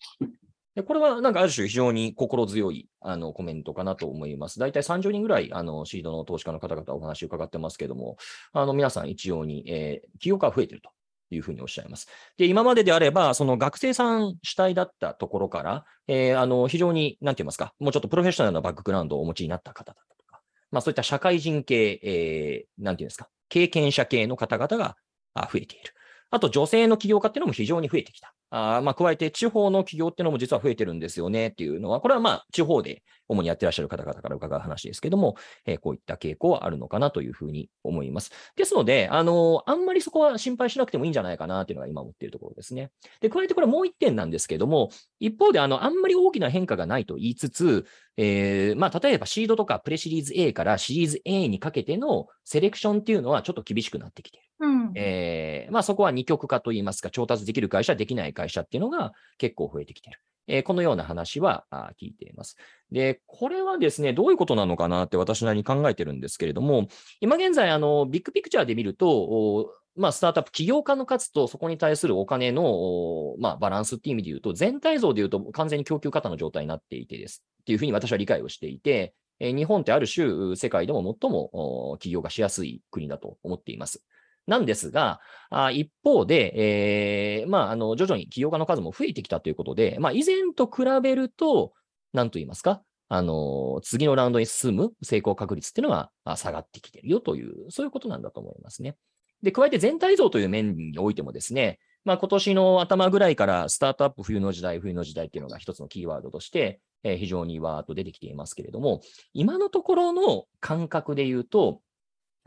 [0.75, 4.57] でこれはなんかある種非常に心強いあのコメントかなと思います。
[4.59, 8.17] 大体30人ぐらいあのシードの投資家の方々お話を伺ってますけども、
[8.53, 10.91] あの皆さん一様に、えー、起業家が増えてると
[11.29, 12.07] いうふうにおっしゃいます。
[12.37, 24.95] で、今までであれば、その学生さん主体だったところから、えー、あの非常に、なんて言いますか、もうちょっとプロフェッショナルなバックグラウンドをお持ちになった方だったとか、まあそういった社会人系、えー、て言うんですか、経験者系の方々が
[25.35, 25.93] 増えている。
[26.29, 28.33] あと女性の起業家っていうのも非常に増えてきた。
[28.51, 35.35] あまあ、加えて地方の企業っていうのも実は増えてるんですよねっていうのは、これはまあ地方で主にやってらっしゃる方々から伺う話ですけども、
[35.65, 38.31] えー、こういった傾向はあるのかなというふうに思います。
[38.57, 42.91] ですので、あのー、あんまりそこは心配しなくてもいいんじゃないかなっていうのが今思っているところですね。
[43.21, 47.85] で、加えてこれもう一点なんですけども、一方であの、あんまり大きな変化がないと言いつつ、
[48.17, 54.47] えー、まあ、例えばシードとかプレシリーズ A からシリーズ A にかけてのセレクションっていうのはちょっと厳しくなってきている。
[54.59, 60.19] うん、えー、まあ、そこは二極化といいますか、調達できる会社、できない会社会社っていうのが結構増えてきてる。
[60.47, 61.65] え、このような話は
[62.01, 62.57] 聞いています。
[62.91, 66.87] で、これはですね、どういうことなのかなって私なりに考えてるんですけれども、
[67.21, 77.43] 今現在、あの、ビッグピクチャーで見ると、まあ、スタートアップ、起業家の数とそこに対するお金の、まあ、バランスっていう意味で言うと、全体像で言うと完全に供給過多の状態になっていてです。
[77.61, 84.03] っていうふうに私は理解をしていて、え日本ってある種、世界でも最も起業がしやすい国だと思っています。
[84.47, 91.73] なんですが、あ一方で、えー、まあ、あの、徐々に起業家の数も増えてきたということで、まあ、以前と比べると、
[92.13, 98.95] 何と言いますか、あの、次のラウンドに進む成功確率っていうのは下がってきてるよという、そういうことなんだと思いますね。
[99.43, 109.01] で、加えて全体像という面においてもですね、まあ、今年の頭ぐらいからスタートアップ冬の時代、冬の時代っていうのが一つのキーワードとして、えー、非常にわーっと出てきていますけれども、
[109.33, 111.81] 今のところの感覚で言うと、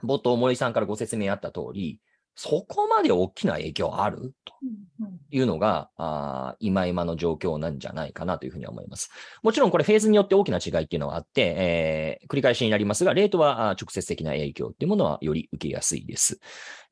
[0.05, 2.01] 冒頭森さんからご説明あった通り、
[2.37, 4.35] そこまで大きな影響ある？
[4.45, 4.55] と
[5.31, 9.11] いうのが、あ今今の状況なんじゃないかなというふうに思います。
[9.43, 16.41] もちろんこれフェーズによって大きな違いっていうのはあって、えー、繰り返しになりますが、レートは直接的な影響っていうものはより受けやすいです。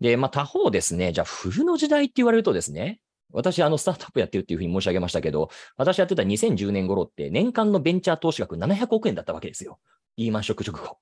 [0.01, 3.01] で、まあ他方ですね、じゃあ冬の時代って言われるとですね、
[3.33, 9.81] 私、あの、スタートアップやってるっていうふうに申し上げましたけど、私やってた2010年頃って年間のベンチャー投資額700億円だったわけですよ。
[10.17, 10.99] リーマンショック直後。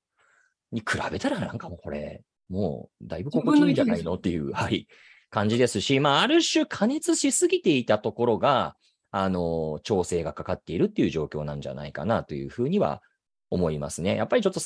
[0.72, 4.14] に比べたらなんかもうこれ、もうだいぶ心地いいんじゃないの？
[4.14, 4.86] っていう、はい、
[5.30, 8.76] 感じですし、まあ、ある種加熱しすぎていたところが、
[9.12, 13.02] あの、調整がかかっているっていう状況なんじゃないかなというふうには
[13.50, 14.14] 思いますね。
[14.14, 14.60] やっぱりちょっと、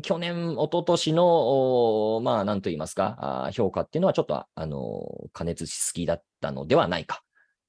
[0.00, 7.22] 去年、一昨年の、まあ、なんと言いますか、評価っていうのはちょっと、あの、加熱しすぎだったのではないか。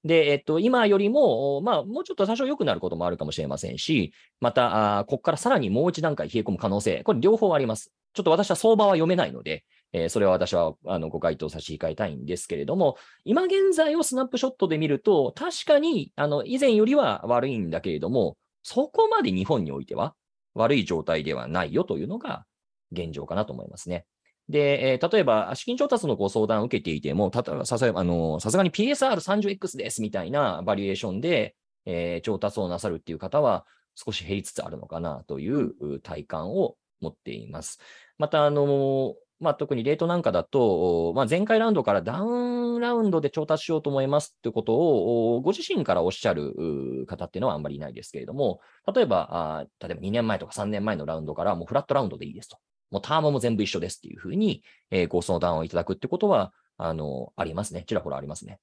[0.03, 7.91] で、えっと、今よりも、まあ、もうちょっと多少良くなることもあるかもしれませんし、また、あここからさらにもう一段階冷え込む可能性、これ両方あります。
[8.13, 20.15] ちょっと私は相場は読めないので、えー、それは私はあのご回答差し控えたいんですけれども、今現在をスナップショットで見ると、確かにあの以前よりは悪いんだけれども、そこまで日本においては
[20.55, 22.45] 悪い状態ではないよというのが
[22.91, 24.05] 現状かなと思いますね。
[24.49, 31.55] で、えー、例えば、資金調達のご相談を受けていても、たさすがに PSR30X ですみたいなバリエーションで、
[31.85, 37.79] えー、調達をなさるっていう方は少し減りつつあるのかなという体感を持っています。
[38.17, 48.61] また、あの、まあ、特にレートなんかだと、まあ、前回ラウンドからダウンラウンドで調達しようと思いますってことを、ご自身からおっしゃる方っていうのはあんまりいないですけれども、
[48.93, 52.57] 例えば、あ例えば2年前とか3年前のラウンドからもうフラットラウンドでいいですと。
[52.91, 57.83] もうタームも全部一緒ですっていうふうに、えー、ご相談をいただくってことは、あの、ありますね。
[57.87, 58.59] ちらほらありますね。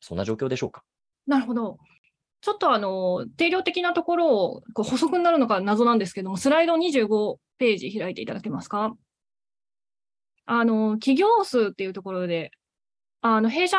[0.00, 0.82] そんな状況でしょうか？
[1.26, 1.78] なるほど。
[2.40, 8.94] ちょっとあの、定量的なところをこう補足になるのか謎なんですけども、スライド25ページ開いていただけますか？
[10.46, 12.50] あの、企業数っていうところで、
[13.20, 13.76] あの、弊社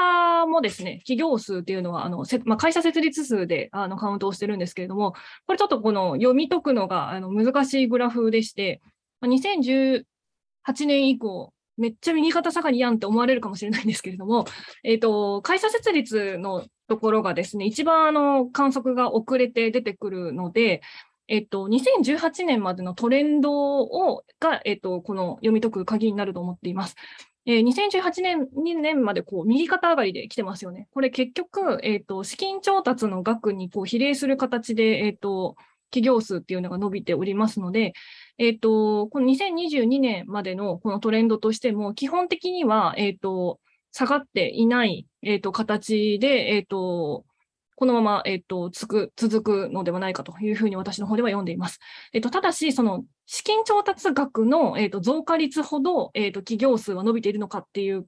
[0.47, 5.13] もですね、企業数っていうのは、あの、まあ、会社設立数であのカウントをしてるんですけれども、
[5.47, 8.81] これちょっとこの読み解くのがあの難しいグラフでして、
[9.27, 10.03] 2018
[10.85, 14.45] 年以降、めっちゃ右肩下がりやんって思われるかもしれないんですけれども、
[14.83, 20.81] え、ー、と、会社設立のところがですね、一番あの観測が遅れて出てくるので、
[21.27, 26.95] えっと、2018年までのトレンドをが、えっと、この読み解く鍵になると思っています。
[27.45, 30.87] えー、2018年、2年までこう右肩上がりで来てますよね。
[30.93, 35.55] これ結局、えっ、と、資金調達の額にこう比例する形で、えっ、と、
[35.89, 37.93] 企業数っていうのが伸びておりますので、
[38.37, 43.59] えっ、と、この2022年までのこのトレンドとしても、基本的には、えっ、と、
[43.91, 47.25] 下がっていない、えっ、と、形で、えっ、と、
[47.75, 51.79] このまま、えっ、と、つく、続くのではないかというふうに私の方では読んでいます。
[52.13, 58.05] えっ、と、ただし、その、資金調達額の、えっ、と、増加率ほど、えっ、と、企業数は伸びているのかっていう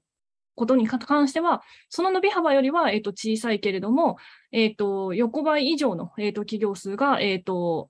[0.56, 4.18] ことに関しては、その伸び幅よりは、えっ、と、小さいけれども、
[4.52, 7.90] えっ、と、横ばい以上の、えっ、と、企業数が、えっ、と、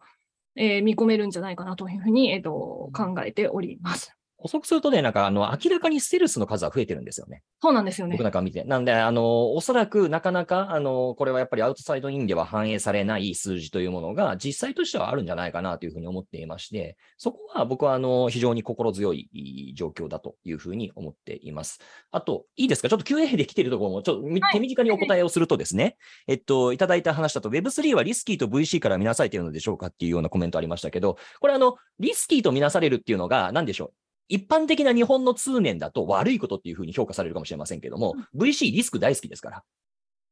[0.55, 4.15] えー、見込めるんじゃないかなというふうに、えっ、と、考えております。
[4.43, 7.41] 補足するとね、なんかあの明らかにステルスの数は増えてるんですよね。
[7.61, 8.23] そうなんですよね僕。
[8.23, 8.65] なんか見て。
[8.65, 21.79] なんで、あの、おそらくなかなか、あの、これはやっぱりアウトサイドインでは反映されない数字というものが実際としてはあるんじゃないかなというふうに思っていまして、そこは僕はあの、非常に心強い状況だというふうに思っています。
[22.11, 22.89] あと、いいですか？
[22.89, 25.95] ちょっと Q&A で来てるところも、ちょっと手短にお答えをするとですね、
[26.27, 33.93] えっと、いただいた話だと Web3 はリスキーと VC から見なされているのでしょうかっていうようなコメントありましたけど、これあの、リスキーと見なされるっていうのが何でしょう？
[34.27, 39.63] 一般的な日本の通念だと悪いことっていうふうに評価されるかもしれませんけども、VC リスク大好きですから。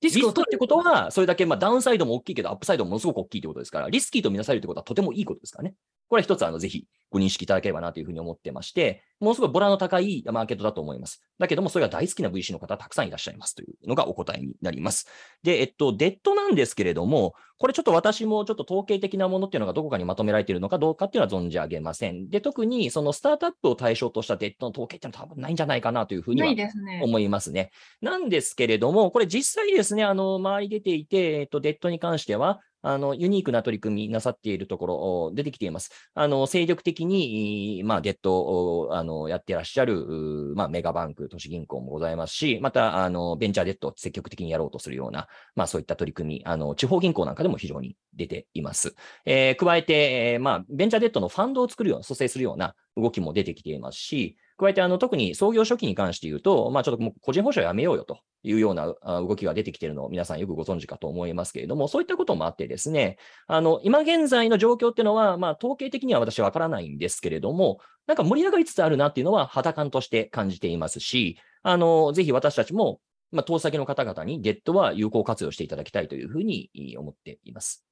[0.01, 5.75] リリスクってことは、それだけまあダウンサイドも大きいけど、アップサイドもものすごく大きいってことですから、リスキーとみなされるってことはとてもいいことですからね。
[6.11, 11.23] これは一つ、あの、ぜひご認識いただければなというふうに思ってまして、ものすごいボラの高いマーケットだと思います。
[11.39, 15.07] だけども、それが大好きな VC の方たくさんいらっしゃいますというのがお答えになります。
[15.41, 22.29] で、えっと、デッドなんですけれども、これちょっと私もちょっと統計的なものっていうのがどこかにまとめられているのかどうかっていうのは存じ上げません。
[22.29, 26.99] で、特にそのスタートアップを対象としたデッドの統計っていうのは多分ないんじゃないかなというふうになはいですね。
[27.01, 27.71] 思いますね。
[28.01, 35.91] なんですけれども、これ実際ですね、あの、周り出ていて、えっと、デッドに関しては、あの、ユニークな取り組みなさっているところ、出てきています。
[36.13, 48.95] あの、精力的に、まあ、デッドを、あの、やってらっしゃる、まあ、メガバンク、都市銀行もございますし、また、あの、ベンチャーデッドを積極的にやろうとするような、まあ、そういった取り組み、あの、地方銀行なんかでも非常に出ています。
[49.25, 72.99] えー加えて、えまあ、ベンチャーデッドのファンドを作るような、蘇生するような動きも出てきていますし、加えて、あの、特に創業初期に関して言うと、まあ、ちょっともう個人保証やめようよというような動きが出てきているのを皆さんよくご存知かと思いますけれども、そういったこともあってですね、あの、今現在の状況っていうのは、まあ、統計的には私はわからないんですけれども、なんか盛り上がりつつあるなっていうのは肌感として感じていますし、あの、ぜひ私たちも、
[73.31, 77.85] まあ、投資先の方々にデッドは有効活用していただきたいというふうに思っています。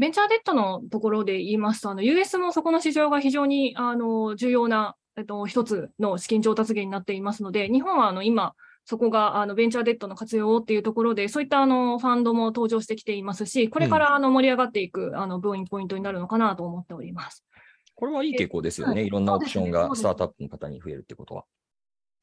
[0.00, 8.54] ベンチャーデッドのところで言いますと、あの、US もそこの市場が非常に、あの、重要な、えっと、一つの資金調達源になっていますので、日本は、あの、今、
[8.86, 17.44] そこが、あの、ベンチャーデッドの活用っていうところで、そういった、あの、ファンドも登場してきていますし、これから、あの、盛り上がっていく、あの、分インポイントになるのかなと思っております。
[17.94, 18.94] これはいい傾向ですよね。
[18.94, 21.44] はいいろんなオプションがスタートアップの方に増えるってことは。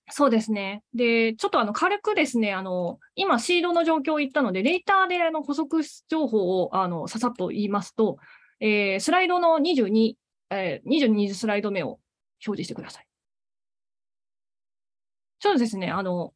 [0.10, 0.83] そうですね。
[0.95, 8.17] で、ちょっとあの軽くですね、あの、今シードの状況を言ったので、レーターであの補足情報をあのささっと言いますと、
[8.60, 10.15] えースライドの22、
[10.49, 11.99] えー22スライド目を
[12.45, 13.08] 表示してください。
[15.39, 16.34] そうですね、あの、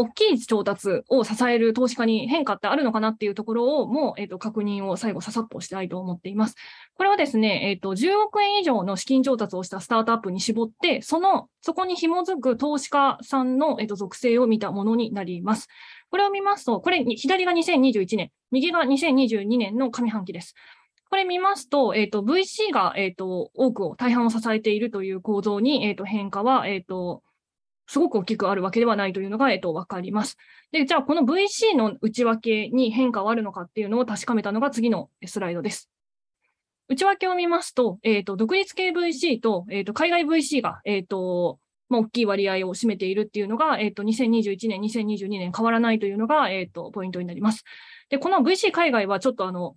[0.00, 6.54] 大きい調達を支える投資家に変化ってあるのかなっていうところをもう、えっと確認を最後ささっとしたいと思っています。
[6.94, 15.68] これはですね、えっと10億円以上の資金調達をしたスタートアップに絞って、その、そこに紐づく投資家さんの、えっと属性を見たものになります。
[16.10, 20.54] これを見ますと、これ、左が2021年、右が2022年の上半期です。
[21.10, 27.24] これ見ますと、えっ、と、VC が、えっ、と、多くを、大半を支えているという構造に、えっ、と、変化は、えっ、と、
[27.88, 30.36] すごく大きくあるわけではないというのが、えっ、と、わかります。
[30.70, 35.90] で、じゃあ、この VC の内訳に変化はあるのかっていうのを確かめたのが次のスライドです。
[36.86, 47.64] 内訳を見ますと、えっ、と、独立系 VC と、えっ、と、海外 VC が、えっ、と、まあ、大きい割合を占めているっていうのが、えっ、と、2021年、2022年変わらないというのが、えっ、と、ポイントになります。
[48.10, 49.74] で、この VC 海外はちょっとあの、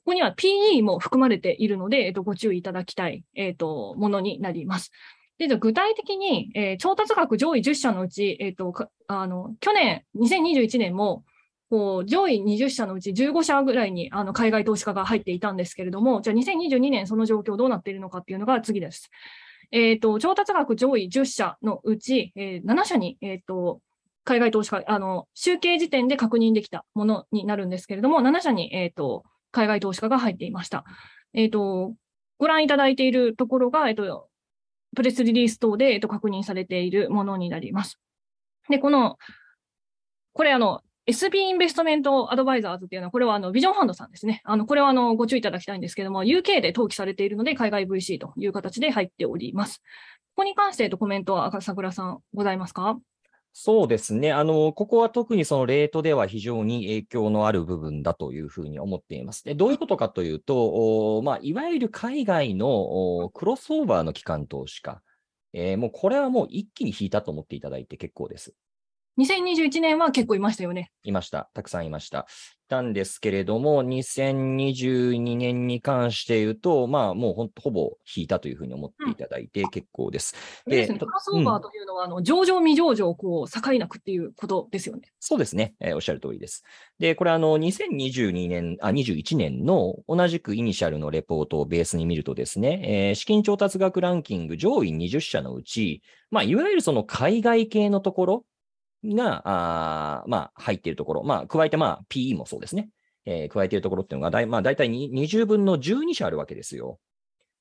[0.00, 4.92] ここには PE も含まれているので、えっ、と、ご注意いただきたい、えっ、と、ものになります。
[5.38, 8.72] で、具体的に、えー調達額上位10社のうち、えっ、と、
[9.06, 11.24] あの、去年、2021年も、
[11.70, 19.10] こう、上位20社のうち15社ぐらいに、あの、海外投資家が入っていたんですけれども、じゃあ2022年その状況どうなっているのかっていうのが次です。
[19.70, 23.80] えっ、と、調達額上位10社のうち、えー7社に、えっ、と、
[24.24, 30.84] 海外投資家、あの、集計時点で確認できたものになるんですけれども、7社に、えっ、と、海外投資家が入っていました。
[31.34, 31.94] えっ、と、
[32.38, 34.28] ご覧いただいているところが、えっ、と、
[34.96, 37.98] プレスリリース等で、えっと、確認されているものになります。
[38.68, 39.18] で、この、
[40.32, 44.42] これあの、SB インベストメントアドバイザーズっていうのは、これはあの、ビジョンファンドさんですね。
[44.44, 49.82] あの、これはあの、ご注意いただきたいんですけども、UK で登記されているので、海外 VC という形で入っております。
[50.36, 52.98] ここに関して、えっと、コメントは赤桜さんございますか？
[53.52, 54.32] そうですね。
[54.32, 59.44] あの、ここは特にそのレートでは非常に影響のある部分だというふうに思っています。
[59.44, 65.02] で、どういうことかというと、まあ、いわゆる海外のクロスオーバーの機関投資家、
[65.52, 68.54] えーもうこれはもう一気に引いたと思っていただいて結構です。
[69.18, 70.90] 2021年は結構いましたよね。
[71.02, 71.50] いました。
[71.54, 72.26] たくさんいました。
[72.70, 80.36] なんですけれども、2022年に関して言うと、まあ、もうほほぼ引いたというふうに思っていただいて結構です。
[80.66, 85.02] あれですね、とクロスオーバーというのは、あの上場、未上場をこう境なくっていうことですよね。
[85.18, 86.62] そうですね、えーおっしゃる通りです。
[87.00, 98.44] で、これ、あの、2022年、あ、21年の同じくイニシャルのレポートをベースに見るとですね、えー資金調達額ランキング上位20社のうち、まあ、いわゆるその海外系のところ
[99.04, 102.90] が、あまあ、入っているところ、まあ、加えて、まあ、PE もそうですね。
[103.26, 106.98] えー加えているところっていうのがだい、まあ、大体20分の12社あるわけですよ。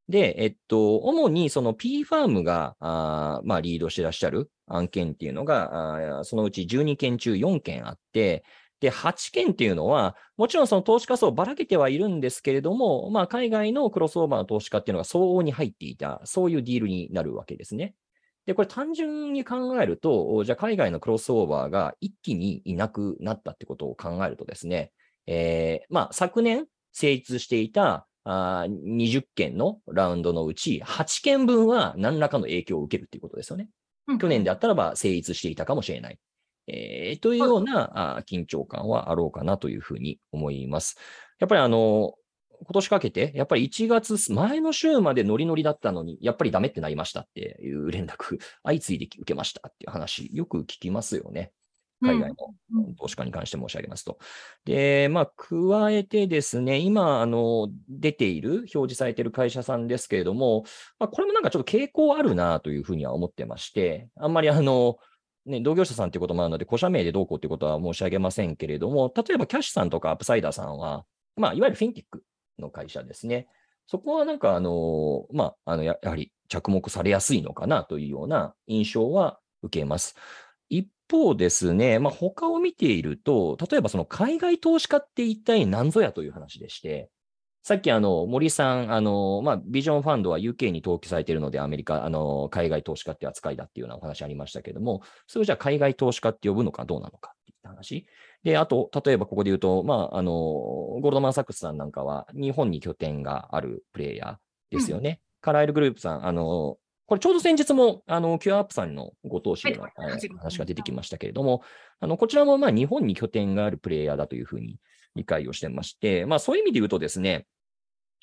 [0.07, 8.43] で、えっと、主にその P ファームが、あまあ、リードしてらっしゃる案件っていうのが、あそのうち12件中4件あって、
[8.79, 17.93] で、8件っていうのは、もちろんその投資家層ばらけてはいるんですけれども、まあ、海外のクロスオーバーの投資家っていうのが相応に入っていた、そういうディールになるわけですね。
[18.45, 24.91] で、これ単純に考えると、じゃあ海外のクロスオーバーが一気にいなくなったってことを考えるとですね、
[25.27, 33.69] えーまあ、昨年成立していたあー20件のラウンドのうち、8件分は何らかの影響を受けるっていうことですよね。
[34.19, 36.19] 去年であったらば成立していたかもしれない。
[36.67, 40.97] えーというような緊張感はあろうかなというふうに思います。
[41.39, 42.15] やっぱりあの、
[42.61, 51.51] 今年かけて、やっぱり1月、前の週までノリノリだったのに、やっぱりダメってなりましたっていう連絡、 相次いで受けましたっていう話、よく聞きますよね。
[52.01, 52.35] 海外の
[52.73, 54.19] うん投資家に関して申し上げますと。
[54.63, 60.63] で、まあ、加えてですね、今、あの、出ている、表示されている会社さんですけれども、
[60.97, 64.97] まあ、これもなんかちょっと傾向あるなというふうには思ってまして、あんまりあの、
[65.45, 71.05] ね、同業者さんということもあるので、個社名でどうこうということは申し上げませんけれども、例えばキャッシュさんとかアップサイダーさんは、
[71.35, 72.23] まあ、いわゆるフィンテック
[72.59, 73.47] の会社ですね。
[73.87, 80.15] そこはなんか、あの、まあ、あのや、やはり着目されやすいのかなというような印象は受けます。
[80.69, 87.09] 一方ですね、まあ、他を見ていると、例えばその海外投資家って一体何ぞやという話でして、
[87.63, 98.05] さっきあの森さん、あのまあ、ビジョンファンドは UK に登記されているので、アメリカ、あの海外投資家って扱いだっていうようなお話ありましたけれども、それをじゃあ海外投資家って呼ぶのかどうなのかっていった話。
[98.43, 105.19] で、あと、例えばここで言うと、まあ、あのゴールドマン・サックスさんなんかは、日本に拠点があるプレイヤーですよね。
[105.41, 106.77] カライルグループさん、あの
[107.09, 111.63] これちょうど先日も、あの、キュアアップさんのご投資のはいはいえー話が出てきましたけれども、
[111.99, 114.77] あの、こちらもまあ日本に拠点があるプレイヤーだというふうに
[115.15, 117.47] 理解をしてまして、まあそういう意味で言うとですね、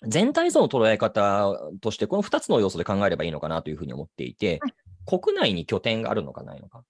[0.07, 4.61] 全体像の捉え方として、この2つの要素で考えればいいのかなというふうに思っていて、
[5.05, 6.85] 国内に拠点があるのかないのか。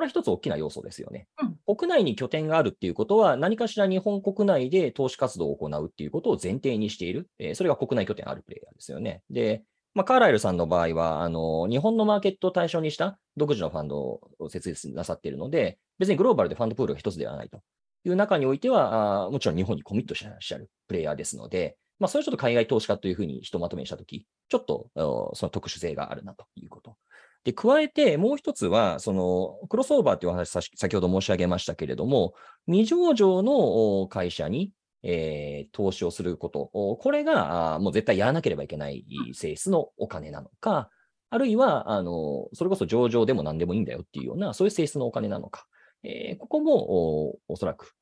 [0.00, 1.28] これは一つ大きな要素ですよね。
[1.66, 7.28] 国内に拠点があるっていうことは、何かしら日本国内で投資活動を行うっていうことを前提にしている。
[7.38, 9.22] えーそれが国内拠点あるプレイヤーですよね。
[9.28, 13.98] で、まあ、カーライルさんの場合は、あの、日本のマーケットを対象にした独自のファンド
[14.38, 17.60] を設立なさっているので、別にグローバルでファンドプールが一つではないと
[18.06, 26.96] いう中においては、あーもちろん日本にコミットしてらっしゃるプレイヤーですので、まあ、それはちょっと海外投資家というふうにひとまとめにしたとき、ちょっとその特殊性があるなということ。
[27.44, 32.34] で、加えてもう一つは、そのクロスオーバーというお話、先ほど申し上げましたけれども、
[32.66, 34.72] 未上場の会社に、
[35.02, 36.66] えー投資をすること、
[37.00, 40.90] これがもう絶対やらなければいけない性質のお金なのか、
[41.30, 45.66] あるいは、あの、それこそ上場でも何でもいいんだよっていうような、そういう性質のお金なのか。
[46.02, 47.94] えーここもおおそらく、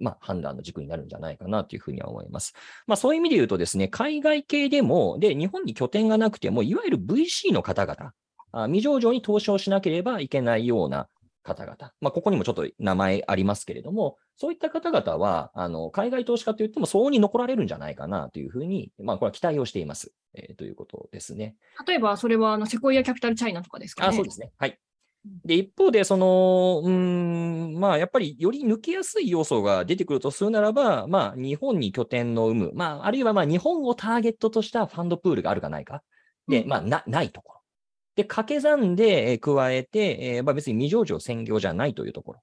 [0.00, 2.54] まあ、判断の軸になるんじゃないかなというふうには思います。
[2.86, 8.12] まあ、そういう意味で言うとですね、海外系でも、で、日本に拠点がなくても、いわゆる VC の方々、
[8.52, 11.08] あ未上場に投資をしなければいけないような
[11.42, 21.56] 方々、まあ、ここにもちょっと名前ありますけれども、そういった方々は、あの海外投資家といっても、相応に残られるんじゃないかなというふうに、まあ、これは期待をしています、えーということですね。
[21.86, 24.08] 例えば、それはあのセコイアキャピタルチャイナとかですかね。
[24.08, 24.52] あ、そうですね。
[24.58, 24.78] はい。
[25.44, 36.02] で、一方で、その、うーん、まあ、やっぱりより抜けやすい要素が出てくるとするならば、まあ、日本に拠点の有無、まあ、あるいはまあ、日本をターゲットとしたファンドプールがあるかないか。
[36.46, 37.60] で、うんまあ、な、ないところ。
[38.16, 42.40] で、掛け算でえー加えて、えーまあ、別に未上場専業じゃないというところ。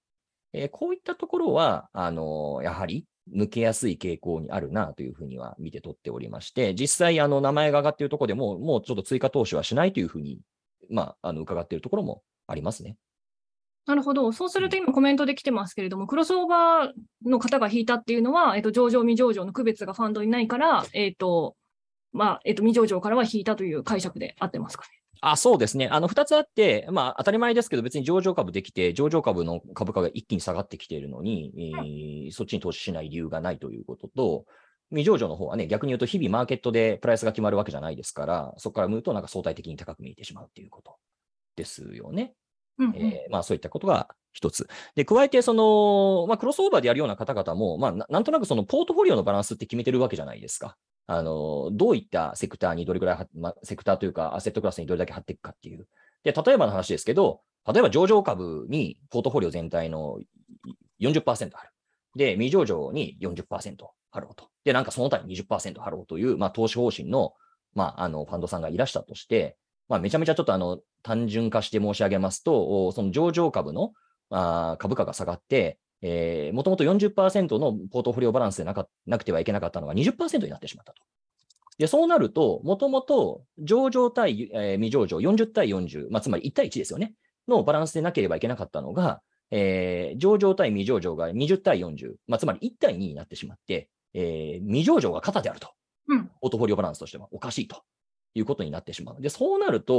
[0.53, 10.39] えーこういったところは、あのやはり抜けやすい傾向にあるなというふうには見て取っておりまして、実際、あの、名前が上がっているところでも、もうちょっと追加投資はしないというふうに、
[10.89, 12.97] まあ、あの、伺っているところもありますね。
[13.85, 14.31] なるほど。
[14.31, 21.55] そうすると今コメントで来てますけれども、クロスオーバーの方が引いたっていうのは、えっと、上場、未上場の区別がファンドにないから、えっと、
[22.11, 24.89] まあ、えっと、未上場からは引いたという解釈で合ってますかね。
[25.21, 25.87] あ、そうですね。
[25.87, 34.45] あの、二つあって、まあ、当たり前ですけど、別に上場株できて、上場株の株価が一気に下がってきているのに、えーそっちに投資しない理由がないということと、
[34.89, 40.97] 未上場の方はね、逆に言うと、日々マーケットでプライスが決まるわけじゃないですから、そこから見ると、なんか相対的に高く見えてしまうっていうこと
[41.55, 42.33] ですよね。
[42.77, 44.67] うんうんえーまあ、そういったことが一つ。
[44.95, 50.75] で、加えて、その、まあ、クロスオーバーでやるような方々も、まあ、ななんとなくそのポートフォリオのバランスって決めてるわけじゃないですか。
[51.07, 55.87] あの、どういったセクターにどれぐらいは、まあ、セクターというか、アセットクラスにどれだけ貼っていくかっていう。
[56.23, 57.41] で、例えばの話ですけど、
[57.71, 60.19] 例えば上場株にポートフォリオ全体の
[60.99, 61.69] 40%ある。
[62.15, 64.49] で、未上場に40%貼ろうと。
[64.63, 67.33] で、なんかその他に20%貼ろうという、まあ、投資方針の、
[67.73, 69.57] まあ、あの、ファンドさんがいらしたとして、
[69.87, 73.93] まあ、めちゃめちゃちょっとあの、単純化して申し上げますと、おその上場株の
[74.29, 81.01] あー株価が下がって、えー、もともと40%のポートフォリオバランスでなかなくてはいけなかったのが20%になってしまったと。
[81.77, 87.13] で、そうなると、もともと上場対、えー未上場40対40、まあ、つまり1対1ですよね、
[87.47, 89.21] のバランスでなければいけなかったのが、
[89.51, 95.69] えー上場対未上場が20対40、まあ、つまり1対2になってしまって、えー未上場が肩であると。
[96.07, 97.81] うんポートフォリオバランスとしてはおかしいと
[98.35, 99.21] いうことになってしまう。
[99.21, 99.97] で、そうなると、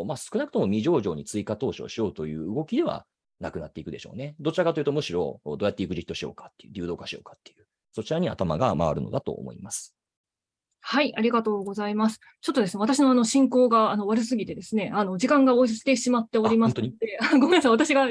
[0.00, 3.06] おまあ、少なくとも未上場に追加投資をしようという動きでは
[3.40, 4.36] なくなっていくでしょうね。
[4.38, 9.96] どちらかというと、むしろどうやってエグジットしようかっていう、流動化しようかっていう、そちらに頭が回るのだと思います。
[10.84, 12.18] はい、ありがとうございます。
[12.40, 16.92] ちょっとですね、私のあの進行があの悪すぎてですね、あの時間が押してしまっておりますので、
[17.40, 18.08] ごめんなさい、私が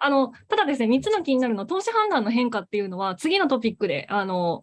[0.00, 4.62] あの、ただですね、3つの気になるの、投資判断の変化っていうのは、次のトピックで、あの、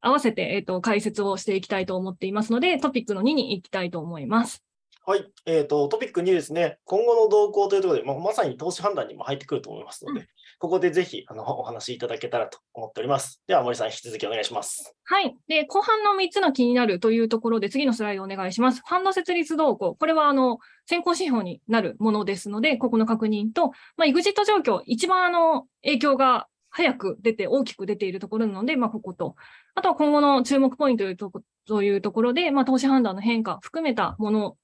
[0.00, 4.62] 合わせて、えっ、と、解説をしていきたいと思っていますので、トピックの2に行きたいと思います。
[5.04, 5.24] はい。
[5.46, 6.78] えっ、と、トピック2ですね。
[6.84, 10.26] 今後の動向というところで、まあ、まさに投資判断にも入ってくると思いますので、うん
[10.58, 13.42] ここでぜひあのお話しいただけたらと思っております。
[13.46, 14.94] では、森さん、引き続きお願いします。
[15.04, 15.36] はい。
[15.48, 18.80] で、後半の3つの気になるというところで、次のスライドお願いします。
[18.86, 19.94] ファンド設立動向。
[19.94, 29.34] これは、あの、先行指標になるものですので、ここの確認と、まあ、エグジット状況、一番、あの、影響が早く出て、大きく出ているところなので、まあ、ここと。
[29.74, 34.58] あとは今後の注目ポイントというとこというところで、まあ、投資判断の変化含めたもの、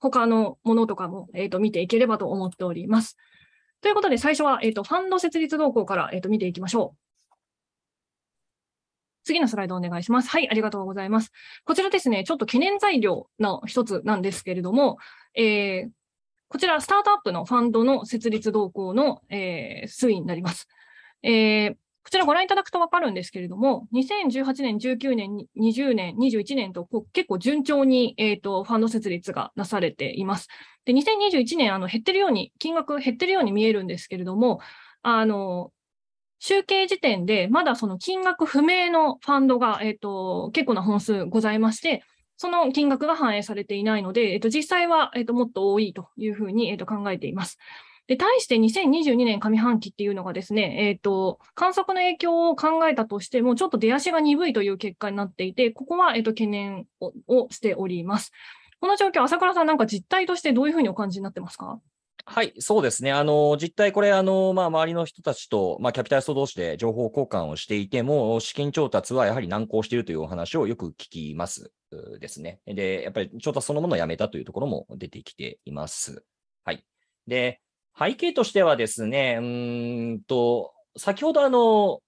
[0.00, 3.16] 他のものとかも、えっ、と、見ていければと思っております。
[3.80, 6.98] ということで、最初は、えっ、と、ファンド設立動向から、えっ、と、見ていきましょう。
[9.22, 10.30] 次のスライドお願いします。
[10.30, 11.30] はい、ありがとうございます。
[11.64, 14.98] こちらですね、ちょっと懸念材料の一つなんですけれども、
[15.36, 15.90] えー
[16.50, 20.66] こちら、スタートアップのファンドの設立動向の、えー推移になります。
[21.22, 30.48] えーこちらご覧いただくとわかるんですけれども、2018年、19年、20年、21年と結構順調に、えーファンド設立がなされています。
[30.86, 34.60] で、2021年、あの減ってるように、金額減ってるように見えるんですけれども、
[35.02, 35.70] あの、
[36.38, 42.04] 集計時点でまだその金額不明のファンドが、えっ、と、結構な本数ございまして、
[42.38, 47.58] その金額が反映されていないので、えっ、と、実際は、えっ、と、もっと多いというふうに、えっ、と、考えています。
[48.08, 58.32] で、対して2022年上半期っていうのがですね、えっ、と、観測の影響を考えたとしても、ちょっと出足が鈍いという結果になっていて、ここは、えっ、と、懸念ををしております。
[58.80, 61.80] この状況、朝倉さん、なんか実態としてどういうふうにお感じになってますか？
[62.24, 63.12] はい、そうですね。
[63.12, 71.72] あの、実態これ、あの、まあ、周りの人たちと、まあ、キャピタリスト同士で情報交換をしていても、資金調達はやはり難航しているというお話をよく聞きます
[72.20, 72.60] ですね。
[72.66, 76.22] で、やっぱり調達そのものをやめたというところも出てきています。
[76.64, 76.84] はい。
[77.26, 77.60] で、
[77.98, 82.00] 背景としてはですね、うーんと、先ほどあの、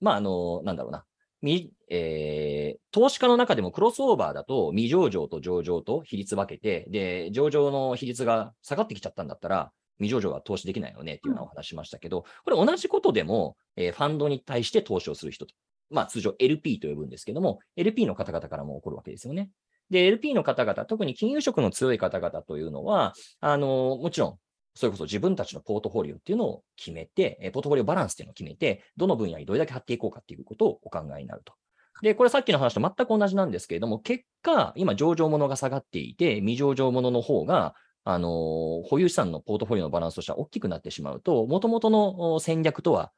[0.00, 1.04] まあ、あの、なんだろうな。
[1.42, 15.54] みえー投資家の中でもクロスオーバーだと未上場と上場と比率分けて、で、上場の比率が下がってきちゃったんだったら、未上場は投資できないよねっていうようなお話しましたけど、これ同じことでも、えーファンドに対して投資をする人と、
[15.90, 19.50] まあ通常 LP と呼ぶんですけども、LP の方々からも起こるわけですよね。
[19.90, 24.38] で、LP の方々、特に金融色の強い方々というのは、あの、もちろん、
[24.76, 31.54] それこそ自分たちのポートフォリオっていうのを決めて、ポートフォリオバランスっていうのを決めて、どの分野にどれだけ貼っていこうかっていうことをお考えになると。
[32.02, 37.74] で、これさっきの話と全く同じなんですけれども、結果、今上場物が下がっていて、未上場物のの方が、
[38.04, 43.12] あのー保有資産のポートフォリオのバランスとしては大きくなってしまうと、元々の戦略とは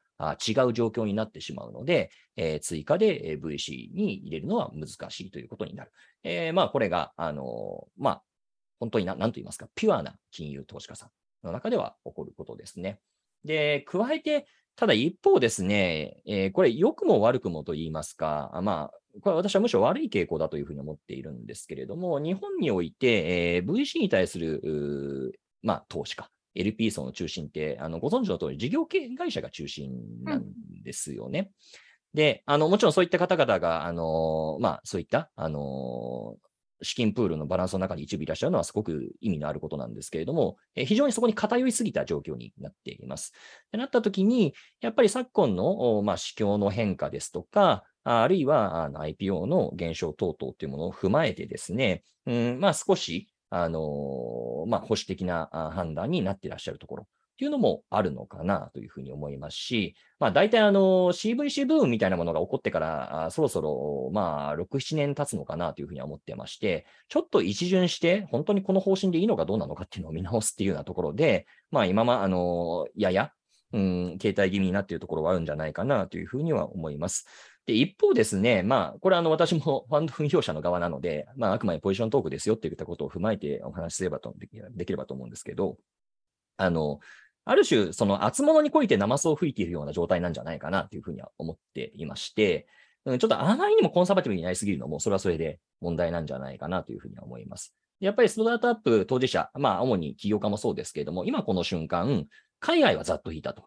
[0.47, 5.93] 違う状況になってしまうので、えー追加で VC に入れるのは難しいということになる。
[6.23, 8.23] えーまあ、これが、あのーまあ、
[8.79, 11.11] 本当にな、なんと言いますか、ピュアな金融投資家さん
[11.43, 13.01] の中では起こることですね。
[13.45, 29.91] で、加えて、ただ一方ですね、えーこれ良くも悪くもと言いますか、まあ、これは私はむしろ悪い傾向だというふうに思っているんですけれども、日本において、えー VC に対する、まあ、投資家、LP 層の中心って、あのご存知の通り、事業系会社が中心
[30.25, 30.45] なん
[30.85, 31.51] ですよね。
[32.15, 36.37] で、あの、もちろんそういった方々が、あの、まあ、そういった、あの、
[36.83, 43.33] 資金プールのバランスの中に一部いらっしゃるのはすごく意味のあることなんですけれども、え非常にそこに偏りすぎた状況になっています。
[43.69, 57.09] ってなったときに、やっぱり昨今の、まあ、市況の変化ですとか、あるいは IPO の減少等々というものを踏まえてですね、うん、まあ少し、あのまあ保守的な判断になっていらっしゃるところ。
[57.39, 73.31] っていうのもあるのかなというふうに思いますし、まあ大体あの CVC ブームみたいなものが起こってからそろそろまあ6、7年経つのかなというふうには思ってまして、ちょっと一巡して本当にこの方針でいいのかどうなのかっていうのを見直すっていうようなところで、まあ今ま、あの、やや、
[73.73, 77.27] うん、携帯気味になっているところはあるんじゃないかなというふうには思います。
[77.67, 85.77] で、一方ですね、まあ、これあの、私も ファンド運用者の側なので、まあ、あくまでポジショントークですよっていったことを踏まえてお話しすればとできればと思うんですけど、
[86.57, 86.99] あの、
[87.49, 92.67] ある種、その厚物にこいてナマスを吹いているような状態なんじゃないかなというふうには思っていまして、
[93.07, 97.75] ちょっとあまりにもコンサバティブになりすぎるのも、それはそれで問題なんじゃないかなというふうには思います。
[98.01, 102.27] やっぱりスタートアップ当事者、まあ、主に起業家もそうですけれども、今この瞬間、
[102.61, 103.65] 海外はざっと引いたと。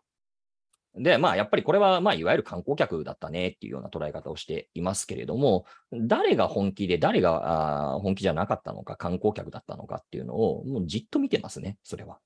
[0.93, 12.19] で、まあ、やっぱりこれは、まあ、いわゆる観光客だったねっていうような捉え方をしていますけれども、誰が本気で、誰が本気じゃなかったのか、観光客だったのかっていうのを、もうじっと見てますね、それは。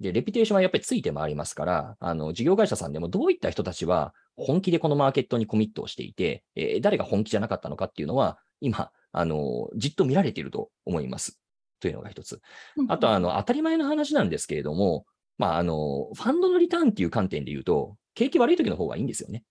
[0.00, 11.40] で、レピュテーションはやっぱりついて回りますから、あの、事業会社さんでもどういった人たちは本気でこのマーケットにコミットをしていて、えー、誰が本気じゃなかったのかっていうのは、今、あの、じっと見られていると思います。
[11.80, 12.40] というのが一つ。
[12.88, 15.06] あと、あの、当たり前の話なんですけれども、
[15.38, 19.44] まあ、あの、ファンドのリターンっていう観点で言うと、景気悪い時の方がいいんですよね。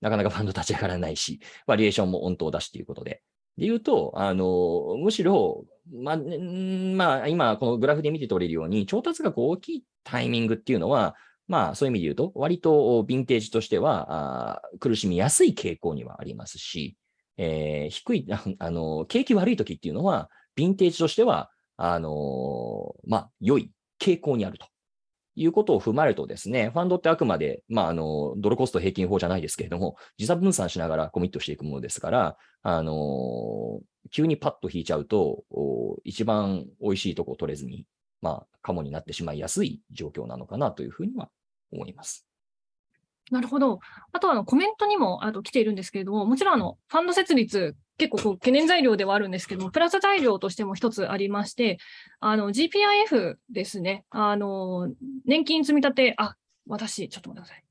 [0.00, 3.22] なかなかファンド立ち上がらないし、バリエーションも温当だしということで。
[3.56, 11.14] で言うと、あの、むしろ、まあ、まあ、今、このグラフで見て取れるように、調達額大きいタイミングっていうのは、
[11.48, 16.96] まあ、そういう意味で言うと、割とヴィンテージとしては、あ苦しみやすい傾向にはありますし、
[17.36, 18.26] えー、低い、
[18.58, 23.70] あの、景気悪い時っていうのは、ヴィンテージとしては、あのまあ、良い
[24.00, 24.66] 傾向にあると。
[25.38, 33.80] いうことを踏まえるとですね、ファンドってあくまで、まあ、あの、ドルコスト平均法じゃないですけれども、時差分散しながらコミットしていくものですから、あの、
[34.16, 35.44] 急にパッと引いちゃうと、
[36.02, 37.84] 一番美味しいとこを取れずに、
[38.22, 41.28] まあ、カモになってしまいやすい状況なのかなというふうには
[41.70, 42.26] 思います。
[43.30, 43.78] なるほど。
[44.12, 51.76] あとはあのコメントにもあと来ているんですけれども、もちろんあのファンド設立、結構こう懸念材料ではあるんですけども、プラス材料としても一つありまして、
[52.20, 54.88] あの GPIF ですね、あの
[55.26, 56.36] 年金積立、あ、
[56.66, 57.64] 私、ちょっと待ってください。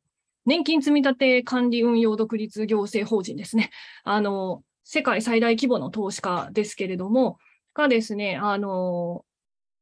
[0.45, 3.71] 年金積立管理運用独立行政法人ですね。
[4.03, 7.37] あの、世界最大規模の投資家ですけれども、
[7.73, 9.25] がですね、あの、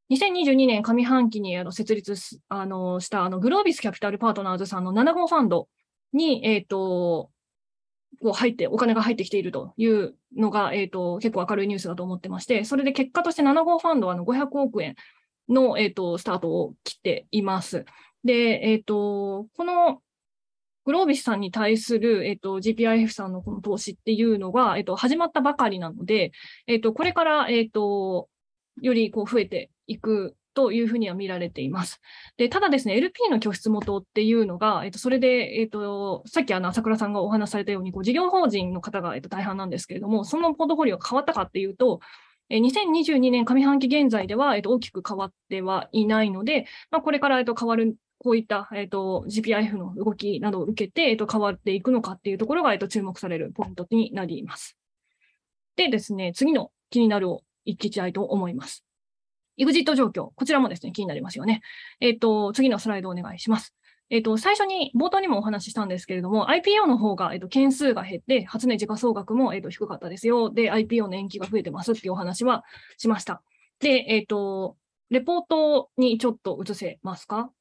[0.09, 2.15] 2022年上半期に設立
[2.49, 5.67] あのしたあのグロービスキャピタルパートナーズさんの7号ファンド
[6.13, 7.29] に、えっ、ー、と、
[8.33, 14.95] 入って、お金が入ってきているというのが、えっ、ー、と、結構明るいニュースだと思ってまして、それで結果として7号ファンドはあの500億円
[15.49, 17.85] の、えっ、ー、と、スタートを切っています。
[18.23, 20.01] で、えっ、と、この
[20.85, 26.31] グロービスさんに対する、えっ、と、GPIF さんのこの投資っていうのが、えっ、と、始まったばかりなので、
[26.67, 28.29] えっ、と、これから、えっ、と、
[28.81, 31.99] よりこう増えていくというふうには見られています。
[32.37, 41.99] で、ただですね、LP の拠出元っていうのが、えっと、それで、えっと、さっきあの、朝倉さんがお話されたように、こう、事業法人の方が、えっと、大半なんですけれども、そのポートフォリオが変わったかっていうと、
[42.49, 54.77] え2022年上半期現在では、えっと、大きく変わってはいないので、まあ、これから、えっと、変わる、こういった、えっと、GPIF の動きなどを受けて、えっと、変わっていくのかっていうところが、えっと、注目されるポイントになります。
[55.75, 58.85] でですね、次の気になるを一気たいと思います。
[59.57, 61.61] エグジット状況、こちらもですね、気になりますよね。
[61.99, 63.75] えっ、と、次のスライドお願いします。
[64.09, 70.49] えっ、と、最初に、冒頭にもお話ししたんですけれども、IPO の方が、えっ、と、件数が減って、初値時価総額も、えっ、と、低かったですよ。
[70.49, 72.63] で、IPO の延期が増えてますっていうお話は
[72.97, 73.43] しました。
[73.79, 74.77] で、えっ、と、
[75.09, 77.51] レポートにちょっと移せますか？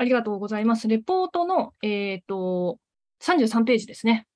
[0.00, 0.88] ありがとうございます。
[0.88, 2.78] レポートの、えっ、と、
[3.20, 4.26] 33ページですね。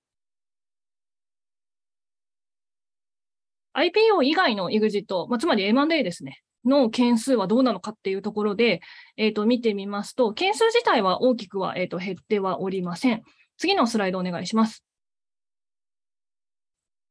[3.72, 6.42] IPO 以外の EXIT、まあ、つまり M&A ですね。
[6.66, 8.82] の件数はどうなのかっていうところで、
[9.16, 13.22] えっ、ー、と、見てみますと、件数自体は大きくは、えっ、ー、と、減ってはおりません。
[13.56, 14.84] 次のスライドお願いします。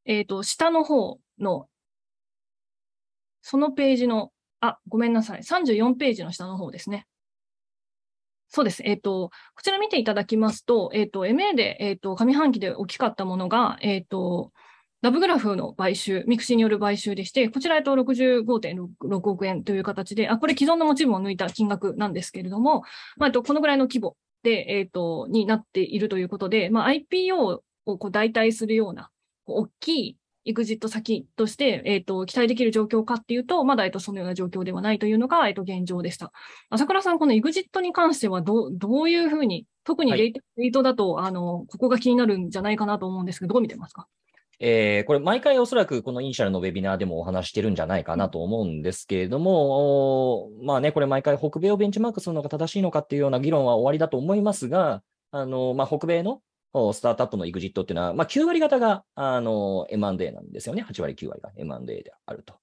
[0.05, 1.67] えっ、ー、と、下の方の、
[3.41, 5.41] そのページの、あ、ごめんなさい。
[5.41, 7.07] 34ページの下の方ですね。
[8.55, 8.83] そうです。
[8.85, 14.51] えっ、と、こちら見ていただきますと、えっ、と、MA で、えっ、と、上半期で大きかったものが、えっ、と、
[15.01, 22.83] ラブグラフの買収、ミクシーによる買収でして、こちら、えっと、65.6億円という形で、あ、これ既存の持ち分を抜いた金額なんですけれども、
[23.17, 29.09] まあ、えっと、このぐらいの規模で、えっと、になっているということで、まあ、IPO をこう代替するような、
[29.47, 36.31] 大きいエグジット先として、えっ、と、期待できる状況かっていうと、まだ、えっと、そのような状況ではないというのが、えっと、現状でした。
[36.69, 44.07] 朝倉さん、このエグジットに関しては、どう、どういうふうに、特にレイト,、だと、あの、ここが気になるんじゃないかなと思うんですけど、どう見てますか？
[44.59, 56.41] えーこれ毎回おそらくこのイニシャルのウェビナーでもお話してるんじゃないかなと思うんですけれども、まあね、これ毎回北米をベンチマークするのが正しいのかっていうような議論は終わりだと思いますが、あの、まあ、北米のお
[56.93, 60.83] スタートアップのエグジットっていうのは、まあ、9割方が、あの、M&A なんですよね。
[60.83, 62.55] 8割、9割が M&A であると。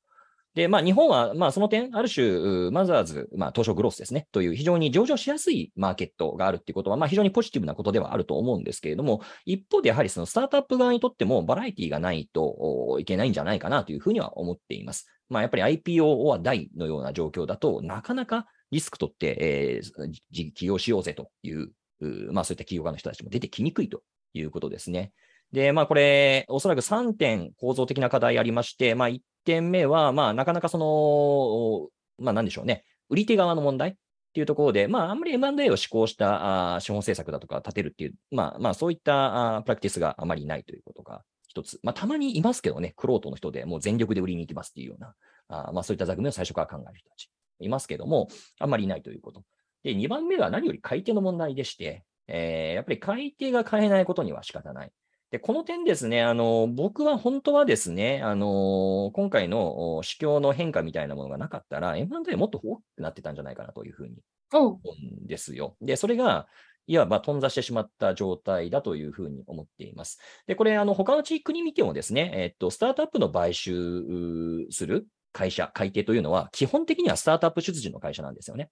[0.55, 15.07] で、まあ、日本は、まあ、その点、ある種、マザーズ、まあ、東証グロースですね、という非常に上場しやすいマーケットがあるっていうことは、まあ、非常にポジティブなことではあると思うんですけれども、一方でやはりそのスタートアップ側にとってもバラエティがないといけないんじゃないかなというふうには思っています。
[15.29, 21.71] まあ、やっぱり IPO は大のような状況だとなかなかリスク取って、えー起業しようぜとい、う
[22.05, 24.03] まあ、そういった企業家の人たちも出てきにくいと
[24.35, 25.13] いうことですね。
[25.53, 33.95] で、まあ、これ、おそらく3点構造的な課題ありまして、まあ、1点目は、まあ、なかなかその、まあ、なんでしょうね、売り手側の問題っ
[34.33, 41.81] ていうところで、まあ、あんまり M&A を施行したあ資本政策だとか立てるっていう、まあ、まあ、そういったあプラクティスがあまりないということが一つ。
[41.83, 45.15] まあ、たまにいますけどね、クロートの人でもう全力で売りに行きますっていうような、
[45.49, 47.29] あまあ、そういった座組を最初から考える人たち
[47.59, 48.29] いますけども、
[48.61, 49.43] あんまりいないということ。
[49.83, 54.93] で、2番目は何より買い手の問題でして、えーやっぱり買い手が買えないことには仕方ない。
[55.31, 64.16] で、この点ですね、あの、僕は本当はですね、あの、今回のお市況の変化みたいなものがなかったら、M&A もっと大きくなってたんじゃないかなというふうに
[64.53, 65.76] 思うんですよ。
[65.81, 66.49] で、それが、
[66.87, 70.18] いわば頓挫してしまった状態だというふうに思っています。
[70.49, 78.70] で、これ、あの、他の地域に見てもですね、えっと、スタートアップの買収する会社、買い手というのは、基本的にはスタートアップ出自の会社なんですよね。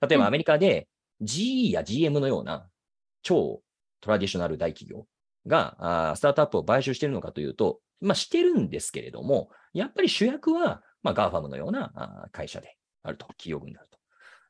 [0.00, 0.88] 例えばうんアメリカで
[1.22, 2.68] GE や GM のような
[3.22, 3.62] 超
[4.00, 5.06] トラディショナル大企業
[5.46, 13.98] がスタートアップを買収しているのかというと、まあ、してるんですけれども、やっぱり主役は、まあ、 GAFAM のような会社であると、企業群であると。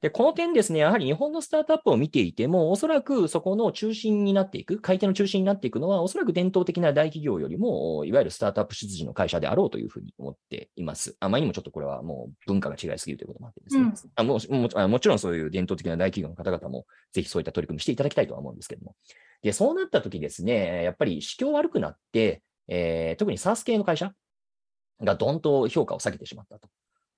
[0.00, 11.16] で、この点ですね、やはり日本のスタートアップを見ていても、おそらくそこの中心になっていく、買い手の中心になっていくのは、おそらく伝統的な大企業よりも、いわゆるスタートアップ出自の会社であろうというふうに思っています。
[11.20, 13.82] あまりにもちょっとこれはもう文化が違いすぎるということもあってですね。
[13.82, 18.96] うんあももあもちろんそういう伝統的な大企業の方々も、ぜひそういった取り組みしていただきたいとは思うんですけれども。
[19.42, 24.12] で、そうなったときですね、やっぱり市況悪くなって、えー特に SARS 系の会社
[25.02, 26.68] がどんと評価を下げてしまったと。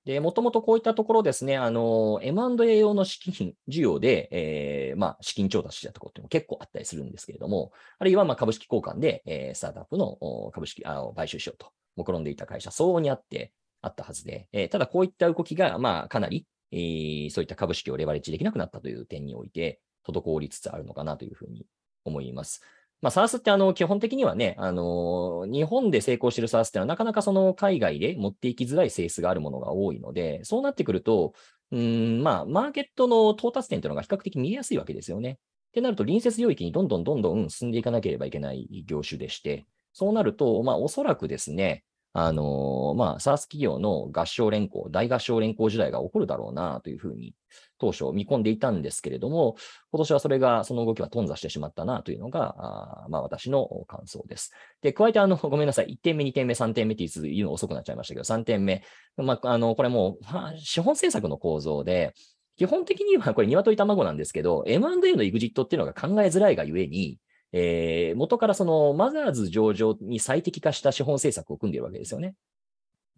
[0.05, 21.65] で、もともとこういったところですね、あの、M&A 用の資金、需要で、えーまあ、資金調達したところっていうのも結構あったりするんですけれども、あるいは、まあ、株式交換で、えースタートアップの株式あを買収しようと、目論んでいた会社、相応にあって、あったはずで、えーただこういった動きが、まあ、かなり、えーそういった株式をレバレッジできなくなったという点において、滞りつつあるのかなというふうに
[22.05, 22.63] 思います。
[23.03, 31.35] まあ、SARS ってあの基本的にはね、あの日本で成功してるサースってのはなかなかその海外で持っていきづらい性質があるものが多いので、そうなってくると、
[31.73, 35.33] うん、まあ、マーケットの到達点というのが比較的見えやすいわけですよね。
[35.33, 35.37] っ
[35.73, 41.83] てなると、隣接領域にどんどんどんどん進んでいかなければいけない業種でして、そうなると、まあ、おそらくですね、
[42.15, 47.35] あのまあ、SARS 企業の合唱連行、大合唱連行時代が起こるだろうなというふうに
[47.79, 49.57] 当初見込んでいたんですけれども、
[49.91, 54.53] 今年はそれが、その動きは頓挫してしまったなというのが、あまあ私の感想です。
[54.83, 55.87] で、加えて、あの、 ごめんなさい。
[55.95, 58.83] 1点目、2点目、3点目っていうの遅くなっちゃいましたけど、3点目。
[59.17, 60.25] まあ、あの、これもう、
[60.59, 62.15] 資本政策の構造で、
[62.57, 67.19] 基本的にはこれ鶏卵なんですけど、M&A のエグジットっていうのが考えづらいがゆえに、
[67.53, 72.35] えー元からそのマザーズ上場に最適化した資本政策を組んでいるわけですよね。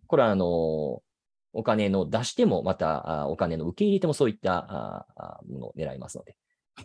[0.06, 1.02] これはあの、
[1.54, 5.06] お金の出しても、またお金の受け入れてもそういった
[5.48, 6.36] ものを狙いますので。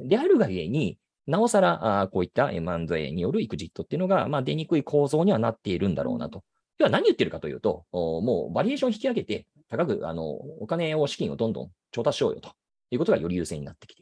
[0.01, 6.43] であるがゆえに、なおさらこういった M&A によるエグジットっていうのが、まあ、出にくい構造にはなっているんだろうなと。
[6.79, 12.51] 要は何言ってるかというと、もうバリエーション引き上げて、高くあのお金を、資金をどんどん調達しようよと
[12.91, 13.98] いうことがより優先になってきて。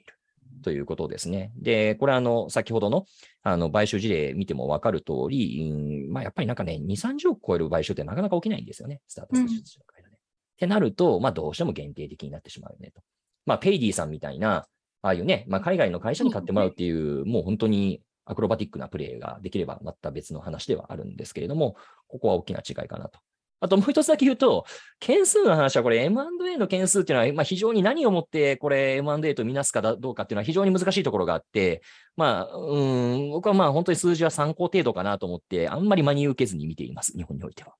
[0.67, 1.53] ということですね。
[1.55, 3.05] で、これあの、先ほどの
[3.41, 10.15] あの買収事例見ても分かる通り、うんまあ、やっぱりなんかね、2、30億超える買収ってなかなか起きないんですよね、スタートアップ出資の会社で。
[10.17, 10.19] っ
[10.57, 13.01] てなると、まあ、どうしても限定的になってしまうよねと。
[13.45, 14.67] まあ、ペイディさんみたいな、
[15.03, 21.77] ああいうね、まあ、海外の会社に買ってもらうっていう、もう本当にアクロバティックなプレーができればまた別の話ではあるんですけれども、
[22.09, 23.21] ここは大きな違いかなと。
[23.59, 24.65] あともう一つだけ言うと、
[24.99, 31.81] 件数の話はこれ M&A の件数っていうのは、まあ、非常に何をもってこれ M&A とみなすかどうかっていうのは非常に難しいところがあって、
[32.15, 32.77] まあ、う
[33.17, 37.73] ん、僕はまあ本当に数字は参考程度かなと思って、あんまり真に受けずに見ています、日本においては。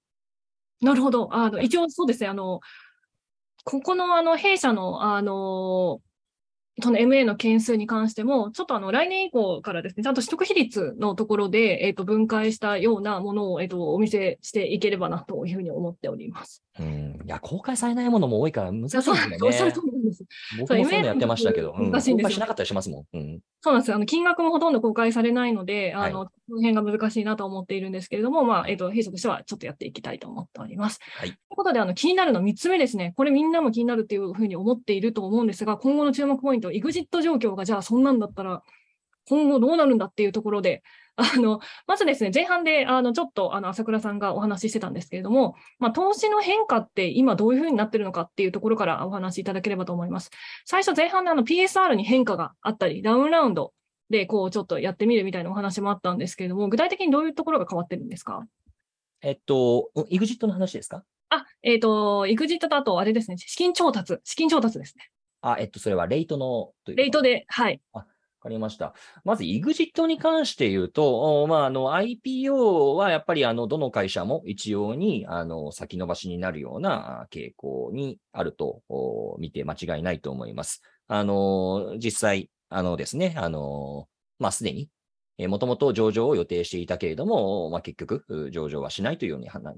[0.82, 1.30] なるほど。
[1.32, 2.30] あの、一応そうですね。
[2.30, 2.59] あの、
[3.63, 6.01] ここの、あの、弊社の、あの、
[6.82, 16.63] その MA の件数に関しても、ちょっとあの、来年以降からですね、ちゃんと取得比率のところで、えっ、と、分解したようなものを、えっ、と、お見せしていければな、というふうに思っております。
[16.80, 19.38] うん、いや、公開されないものも多いから難しいそうですよね。
[19.43, 20.23] おっしゃる通りです。
[20.59, 23.05] 僕もそういうのやってましたけど、うん、難しいんですよ公開しなかったりしますもん。
[23.13, 23.39] うん。
[23.61, 23.95] そうなんですよ。
[23.95, 30.99] あの、金額もほとんど公開されないので、はいあの、その辺が難しいなと思っているんですけれども、まあ、えっ、と、弊社としてはちょっとやっていきたいと思っております。
[31.01, 33.13] はいということで、あの、気になるの3つ目ですね。
[33.17, 38.61] これみんなも気になるっていうふうに思っていると思うんですが、今後の注目ポイント、EXIT 状況がじゃあそんなんだったら、
[39.28, 40.84] 今後どうなるんだっていうところで、
[41.20, 50.30] あの、まずですね、前半で、あの、ちょっと、あの、朝倉さんがお話ししてたんですけれども、まあ、投資の変化って今どういうふうになってるのかっていうところからお話しいただければと思います。
[50.65, 53.74] 最初前半であの PSR に変化があったり、ダウンラウンド
[54.11, 58.45] でこうちょっとやってみるみたいなお話もあったんですけれども、具体的にどういうところが変わってるんですか？
[59.22, 61.03] えっと、うん EXIT の話ですか？
[61.30, 65.09] あ、えっ、と、EXIT とあとあれですね、資金調達、資金調達ですね。
[65.41, 67.82] あ、えっと、それはレイトのレイトで、はい。
[67.91, 68.05] わ
[68.47, 68.93] かりました。
[69.25, 78.81] まず EXIT に関して言うと、まあ、あの IPO はやっぱりあのどの会社も一様にあの先延ばしになるような傾向にあると
[79.39, 80.81] 見て間違いないと思います。
[81.07, 84.07] あの、実際、あのですね、あの、
[84.39, 84.89] まあ、すでに、
[85.47, 89.75] もともと上場を予定していたけれども、まあ、結局、上場はしないというように判断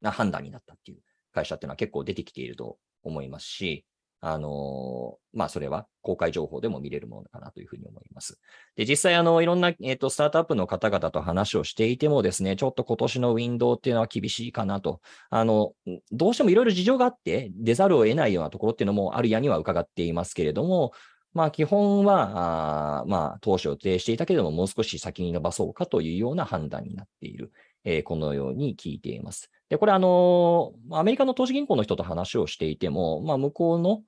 [0.00, 1.00] な判断になったっていう
[1.32, 3.84] 会社っていうのは結構出てきていると思いますし、
[4.22, 8.38] あのまあ、それは公開情報でも見れるものかなというふうに思います。
[8.76, 15.00] で、実際、あの、いろんな、えっ、と、スタートアップの方々と話をしていてもですね、ちょっと今年のウィンドウっていうのは厳しいかなと。
[15.30, 15.72] あの、
[16.12, 20.92] どうしてもいろいろ事情があって、出ざるを得ないようなところっていうのもあるやには伺っていますけれども、
[21.32, 27.52] まあ、基本は、あまあ、当初予定していたけれども、もう少し先に伸ばそうかというような判断になっている。
[27.84, 29.50] えーこのように聞いています。
[29.68, 34.02] で、これ、あのーアメリカの投資銀行の人と話をしていても、まあ、向こうの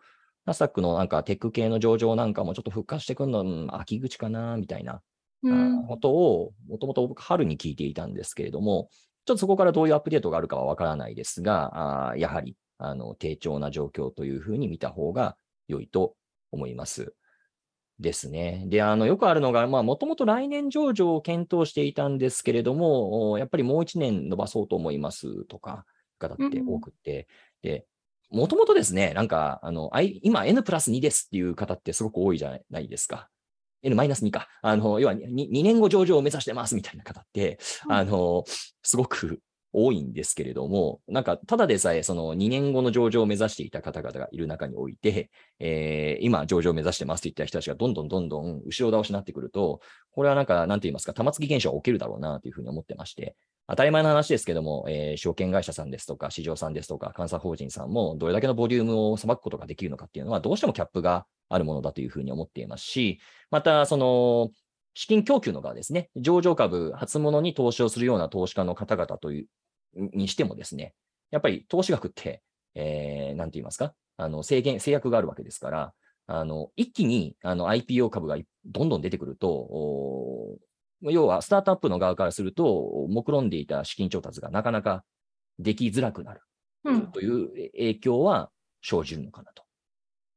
[0.45, 5.01] ナスダックのなんかテック系の上場なんかもちょっと復活してくるの、うん秋口かな、みたいな
[5.43, 8.89] うんあことを、もともと僕春に聞いていたんですけれども、
[9.25, 15.37] ちょっとそこからどういうアップデートがあるかはわからないですが、あーやはり、あの、低調な状況というふうに見た方が
[15.69, 16.17] 良いと
[16.51, 17.15] 思います。
[17.99, 18.65] ですね。
[18.69, 25.85] で、あの、よくあるのが、まあ、もともと来年上場を検討していたんですけれども、おやっぱりもう一年伸ばそうと思いますとか、
[26.19, 27.29] 方って多くて、
[27.63, 27.87] で、
[28.31, 33.29] もともとですね、なんか、あの、I- 今 N プラス2ですっていう方ってすごく多いじゃないですか。
[33.83, 34.49] N マイナス2か。
[34.63, 38.45] あの、要は 2, 2年後上場を目指してますみたいな方って、うんあの、
[38.83, 39.41] すごく
[39.73, 53.37] 多いんですけれども、なんか、ただでさえ、その2年後の上場を目指していた方々がいる中において、えー今、上場を目指してますといった人たちがどんどんどんどん後ろ倒しになってくると、これはなんか、なんて言いますか、玉突き現象が起きるだろうなというふうに思ってまして、
[53.69, 63.21] 当たり前の話ですけども、えー証券会社さんですとか、市場さんですとか、監査法人さんも、どれだけのボリュームをさばくことができるのかっていうのは、どうしてもキャップがあるものだというふうに思っていますし、
[63.51, 64.51] また、その、
[64.95, 69.47] 資金供給の側ですね、上場株、初物に投資をするような投資家の方々という、
[69.95, 70.95] にしてもですね、
[71.31, 72.43] やっぱり投資額って、
[72.75, 75.95] えー、なんて言いますか、あの、制限、制約があるわけですから、
[76.27, 80.59] あの、一気に、あの、IPO 株がいどんどん出てくると、お
[81.03, 85.05] 要は、スタートアップの側からすると、目論んでいた資金調達がなかなか
[85.59, 86.41] できづらくなる。
[86.85, 87.13] うん。
[87.13, 88.51] という影響は
[88.83, 89.65] 生じるのかなと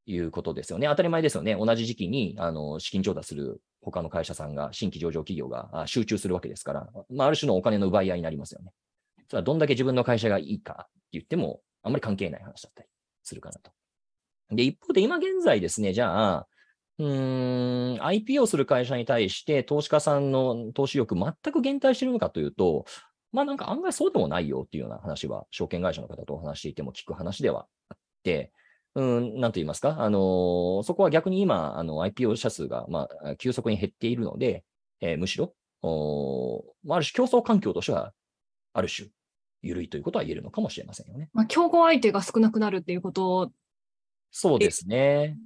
[0.06, 0.88] いうことですよね。
[0.88, 1.54] 当たり前ですよね。
[1.54, 8.72] 同じ時期に、あの、資金調達する他の会社さんが、新規上場企業が集中するわけですから、まあ、ある種のお金の奪い合いになりますよね。
[9.28, 12.88] それはどんだけ自分の会社がいいかって言っても、あんまり関係ない話だったり
[13.22, 13.70] するかなと。
[14.50, 16.48] で、一方で今現在ですね、じゃあ、
[16.98, 22.86] うーん、IPO する会社に対して投資家さんの投資力全く減退してるのかというと、
[23.32, 28.52] まあなんか案外そうでもないよっていうような話は、証券会社の方とお話していても聞く話ではあって、
[28.96, 34.64] うん、なんと言いますか、あのーそこは逆に今、あの、IPO 社数が、まあ、急速に減っているので、
[35.02, 38.14] えーむしろ、おーまあある種競争環境としては、
[38.72, 39.08] ある種、
[39.60, 41.28] 緩いということは言えるのかもしれませんよね。
[41.34, 43.52] まあ、競合相手が少なくなるっていうこと、
[44.30, 45.36] そうですね。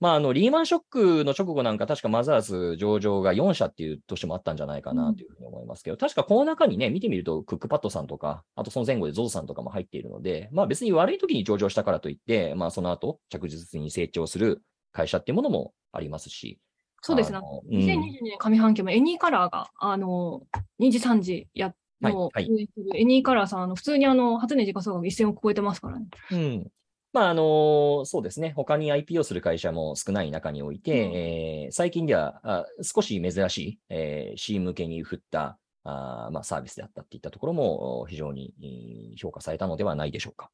[0.00, 16.58] まあ、あの、リーマンショックの直後なんか、確かマザーズ上場が4社っていう年もあったんじゃないかなというふうに思いますけど、確かこの中にね、見てみると、クックパッドさんとか、あとその前後でゾウさんとかも入っているので、まあ別に悪い時に上場したからといって、まあその後、着実に成長する会社っていうものもありますし。
[17.00, 17.40] そうですねあ。
[17.40, 17.84] のうん2022
[18.22, 20.42] 年上半期もエニーカラーが、あの、
[20.80, 26.06] 2時3時やの、はいはいエニーカラーさん、あの普通にあの、初値時価総額1000億超えてますからね。
[26.32, 26.66] うん。
[27.14, 28.52] まあ、あのそうですね。
[28.56, 40.50] 他に IPO する会社も少ない中において、うんえー最近ではあ少し珍しい、えー、C 向けに振ったあーまあ、サービスであったっていったところもお非常にえー評価されたのではないでしょうか。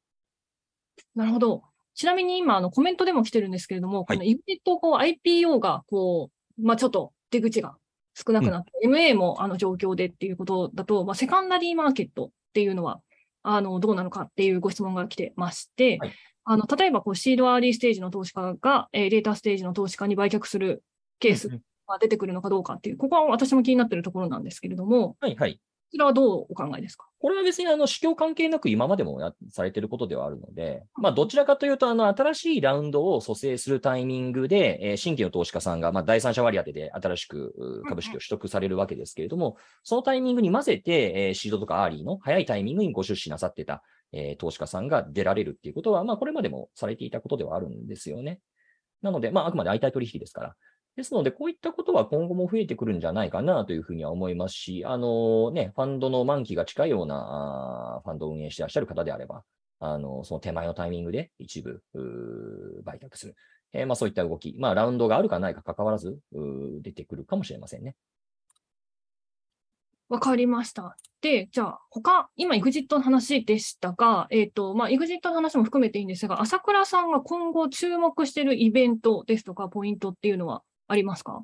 [1.15, 1.63] なるほど。
[1.95, 7.75] ちなみに今、あの、コメントでも来てるんですけれども、はいこの EXIT こう IPO が、こう、まあちょっと出口が
[8.13, 13.01] 少なくなって、MA もあの状況でっていうことだと、まあセカンダリーマーケットっていうのは、
[13.41, 16.11] あの、どうなのかっていうご質問が来てまして、はい
[16.43, 20.83] あの、例えばこうシードアーリーステージの投資家が、えー、データステージの投資家に売却する
[21.19, 21.49] ケース
[21.87, 25.59] が出てくるのかどうかっていう、ここは私も気になっているところなんですけれども、はいはい。
[25.91, 27.05] こちらはどうお考えですか？
[27.19, 43.83] これは別にあの、主教関係なく今までもやされていることではあるので、まあ、どちらかというと、あの、新しいラウンドを蘇生するタイミングで、えー新規の投資家さんが、まあ、第三者割り当てで新しくう株式を取得されるわけですけれども、そのタイミングに混ぜて、えーシードとかアーリーの早いタイミングにご出資なさってた、
[44.13, 48.39] えー投資家さんが出られるっていうことは、まあ、これまでもされていたことではあるんですよね。
[49.01, 50.55] なので、まあ、あくまで相対取引ですから。
[50.95, 59.43] ですので、こういったことは今後も増えてくるんじゃないかなというふうには思いますし、あのね、ファンドの満期が近いようなあファンドを運営していらっしゃる方であれば、
[59.79, 61.81] あの、その手前のタイミングで一部、
[62.83, 63.35] 売却する。
[63.73, 66.19] えーまあそういった動き、まあラウンドがあるかないか関わらず、
[66.81, 67.95] 出てくるかもしれませんね。
[70.09, 70.97] わかりました。
[71.21, 80.63] で、じゃあ、他、今、EXIT の話でしたが、えっ、と、まあ、EXIT の話も含めていいんですが、朝倉さんが今後注目しているイベントですとか、ポイントっていうのは？
[80.91, 81.41] ありますか？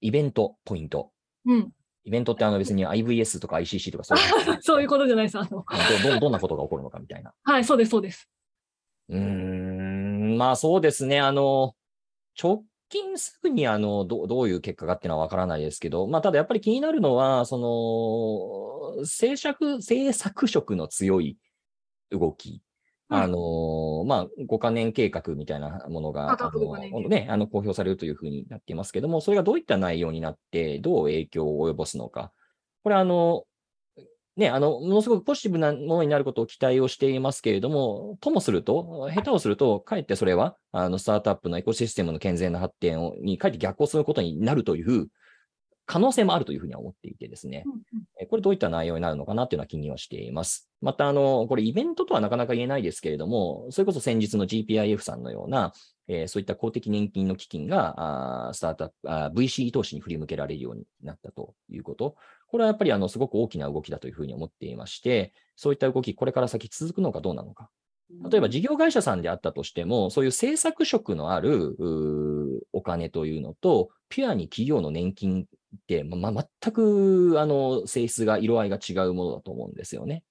[0.00, 1.10] イベント、ポイント。
[1.46, 1.72] うん。
[2.04, 5.38] イベントってあの別に IVS とか ICC とかそういう そういうことじゃないです。
[5.38, 5.64] あの、
[6.04, 7.32] どどどんなことが起こるのかみたいな。
[7.42, 8.28] はい、そうです、そうです。
[9.08, 11.20] うーん、まあそうですね。
[11.20, 11.74] あの、
[12.40, 17.58] 直近すぐにあのどどういう結果かっていうのはわからないですけど、まあただやっぱり気になるのは、そ
[18.96, 21.38] の、政策、政策色の強い
[22.10, 22.62] 動き。
[23.16, 32.32] うんあの、まあ、5カ年計画みたいなものが、ああ5カ年計画の、ね、あの、公表されるというふうになっていますけども、それがどういった内容になって、どう影響を及ぼすのか。
[32.82, 33.44] これあの、
[34.36, 45.08] ね、あの、ものすごくポジティブなものになることを期待をしていますけれども、ともすると、下手をすると、かえってそれは、あの、スタートアップのエコシステムの健全な発展をに、かえって逆行することになるという
[45.86, 47.64] 可能性もあるというふうには思っていてですね。
[48.30, 50.70] これどういった内容になるのかなっていうのは気にはしています。
[50.80, 55.72] また、あの、これイベントとはなかなか言えないですけれども、それこそ先日の GPIF さんのような、
[56.08, 62.16] えーそういった公的年金の基金が、あースタートアップあー、VC 投資に振り向けられるようになったということ。
[62.48, 67.70] これはやっぱりあの、すごく大きな動きだというふうに思っていまして、そういった動き、これから先続くのかどうなのか。
[68.30, 71.76] 例えば事業会社さんであったとしても、そういう政策色のある
[72.72, 75.46] お金というのと、ピュアに企業の年金
[76.04, 80.24] まま全くあの性質が、色合いが違うものだと思うんですよね。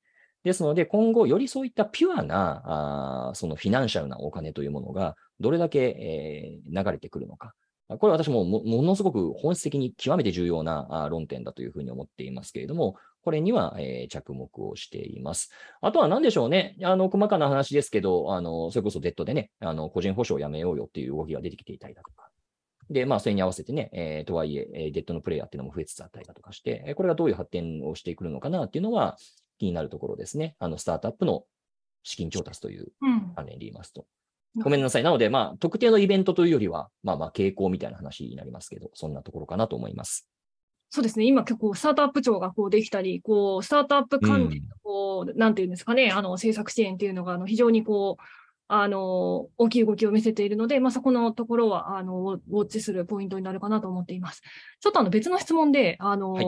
[0.43, 7.53] ですので、今後、よりそういったピュアな、あそのフィナンシャルなお金というものが、どれだけ、えー流れてくるのか。
[7.99, 15.51] これ私ももものすごく本質的に極めて重要なあ論点だというふうに思っていますけれども、これには、えー着目をしています。
[15.81, 16.75] あとは何でしょうね。
[16.83, 22.30] あの、細かな話ですけど、あの、それこそデッドでね、あの、個人保証をやめようよっていう動きが出てきていたりだとか。
[22.91, 29.17] で、まあ、それに合わせてね、えーとはいえ、えーデッドのプレイヤーっていうのも増えつつあったりだとかして、えーこれがどういう発展をしてくるのかなっていうのは
[29.57, 30.55] 気になるところですね。
[30.59, 31.45] あの、スタートアップの
[32.03, 33.33] 資金調達といううん。
[33.35, 34.05] 関連で言いますと。
[34.57, 35.03] ごめんなさい。
[35.03, 40.27] なので、まあ、特定のイベントというよりは、まあまあ、傾向みたいな話になりますけど、そんなところかなと思います。
[40.89, 41.25] そうですね。
[41.25, 48.23] 今結構スタートアップ庁がこうできたり、こう、スタートアップ関連のこう、なんていうんですかね、あの、政策支援っていうのが、あの、非常にこう、
[48.73, 54.41] あの、大きい動きを見せているので、まあ、そこのところは、あの、ウォッチするポイントになるかなと思っています。
[54.79, 56.45] ちょっとあの、別の質問で、あの、はい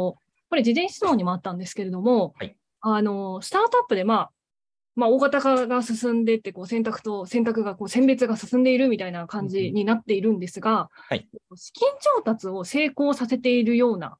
[0.49, 4.31] これ事前質問にもあったんですけれども、はいあの、スタートアップで、まあ、
[4.95, 14.17] まあ、大型化が進んでいって、こう、選択と選択が、こう、選別が進んでいるみたいな感じになっているんですが、はい資金調達を成功させているような、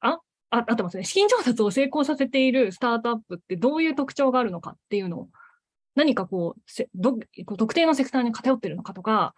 [0.00, 0.18] あ、
[0.50, 1.04] あ、合ってますね。
[1.04, 5.28] 資金調達を成功させているスタートアップってどういう特徴があるのかっていうのを、
[6.00, 7.18] 何かこう、せど
[7.58, 9.34] 特定のセクターに偏ってるのかとか、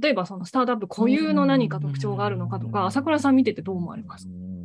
[0.00, 4.26] 例えばそのスタートアップ固有の何か特徴があるのかとか、朝倉さん見ててどう思われます？
[4.26, 4.59] うーん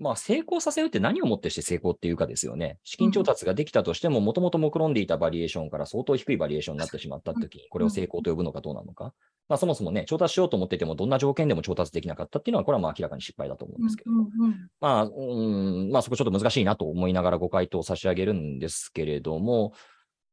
[0.00, 2.78] まあ、成功させるって何をもってして成功っていうかですよね。
[2.84, 9.12] 資金調達ができたとしても、もともと目論んでいたバリエーションから相当低いバリエーションになってしまったときに、これを成功と呼ぶのかどうなのか。
[9.50, 14.10] まあ、そもそもね、調達しようと思ってても、どんな条件でも調達できなかったっていうのは、これはまあ明らかに失敗だと思うんですけど。
[14.80, 19.74] まあ、うん、まあそこちょっと難しいなと思いながらご回答を差し上げるんですけれども、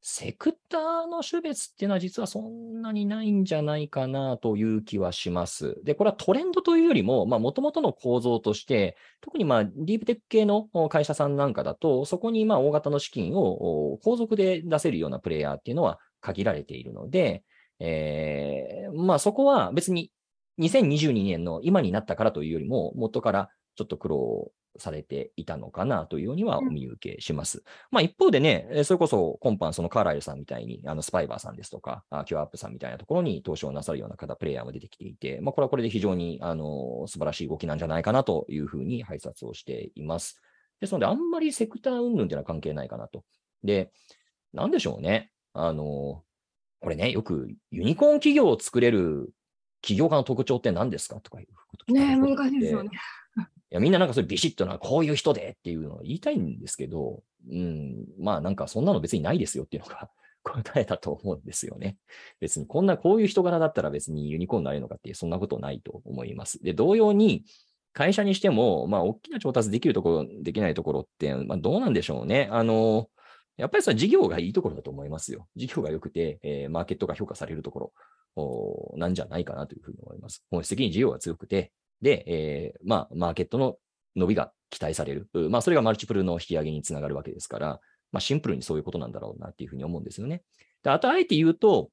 [0.10, 0.82] セクター
[1.12, 5.76] の種別っていうのは実はそんなにないんじゃないかなという気はします。
[5.84, 17.44] で、これはトレンドというよりも、まあ元々の構造として、特にまあディープテック系の会社さんなんかだと、そこにまあ大型の資金をお後続で出せるようなプレイヤーっていうのは限られているので、
[17.82, 20.14] えーまあそこは別に
[20.58, 27.64] 2022年の今になったからというよりも、元からちょっと苦労されていたのかなというようにはお見受けします。
[27.92, 40.42] まあ一方でね、えーそれこそ今般そのカーライルさんみたいに、あのスパイバーさんですとか、あキュアアップさんみたいなところに投資をなさるような方、プレイヤーも出てきていて、まあこれはこれで非常にあの素晴らしい動きなんじゃないかなというふうに拝察をしています。
[40.80, 43.24] ですので、あんまりセクター云々というのは関係ないかなと。
[43.64, 43.92] で、
[44.54, 45.32] なんでしょうね。
[45.54, 46.24] あの、
[46.80, 49.34] これね、よくユニコーン企業を作れる
[49.82, 52.90] 起業家の特徴って何ですかとかいうこと聞かれね難しいですよね。
[53.72, 60.10] いや、みんななんかそれビシッとな、こういう人でっていうのを言いたいんですけど、うん、まあなんかそんなの別にないですよっていうのが
[60.44, 61.98] 答えだと思うんですよね。
[62.40, 66.64] 別にこんな、こういう人柄だったら別にユニコーンになれるのかっていう、そんなことないと思います。
[66.64, 67.44] で、同様に、
[67.92, 72.48] 会社にしても、まあ、大きな調達できるところ、できないところって、まあ、どうなんでしょうね。
[72.52, 73.10] あの、
[73.58, 75.48] やっぱりそれは事業がいいところだと思いますよ。
[75.56, 77.92] 事業が良くて、えーマーケットが評価されるとこ
[78.36, 80.44] ろなんじゃないかなというふうに思います。
[80.52, 83.78] 本質的に事業が強くて、で、えーまあ、マーケットの
[84.16, 85.30] 伸びが期待される。
[85.50, 87.80] まあ、それがマルチプルの引き上げにつながるわけですから、
[88.12, 90.44] まあ、シンプルにそういうことなんだろうなっていうふうに思うんですよね。
[90.84, 91.90] であと、あえて言うと、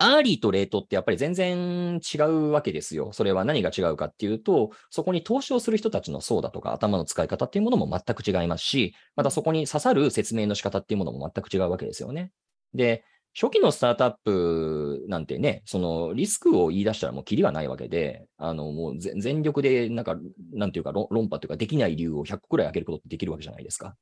[0.00, 3.12] アーリーとレートってやっぱり全然違うわけですよ。
[3.12, 12.30] それは何が違うかっていうと、そこに投資をする人たちの層だとか頭の使い方っていうものも全く違いますし、またそこに刺さる説明の仕方っていうものも全く違うわけですよね。
[12.74, 13.02] で、
[13.34, 20.16] 初期のスタートアップなんてね、そのリスクを言い出したらもうキリがないわけで、あのもう全全力でなんか、
[20.52, 23.94] なんていうか論論破というかできない理由を100個くらい開けることってできるわけじゃないですか。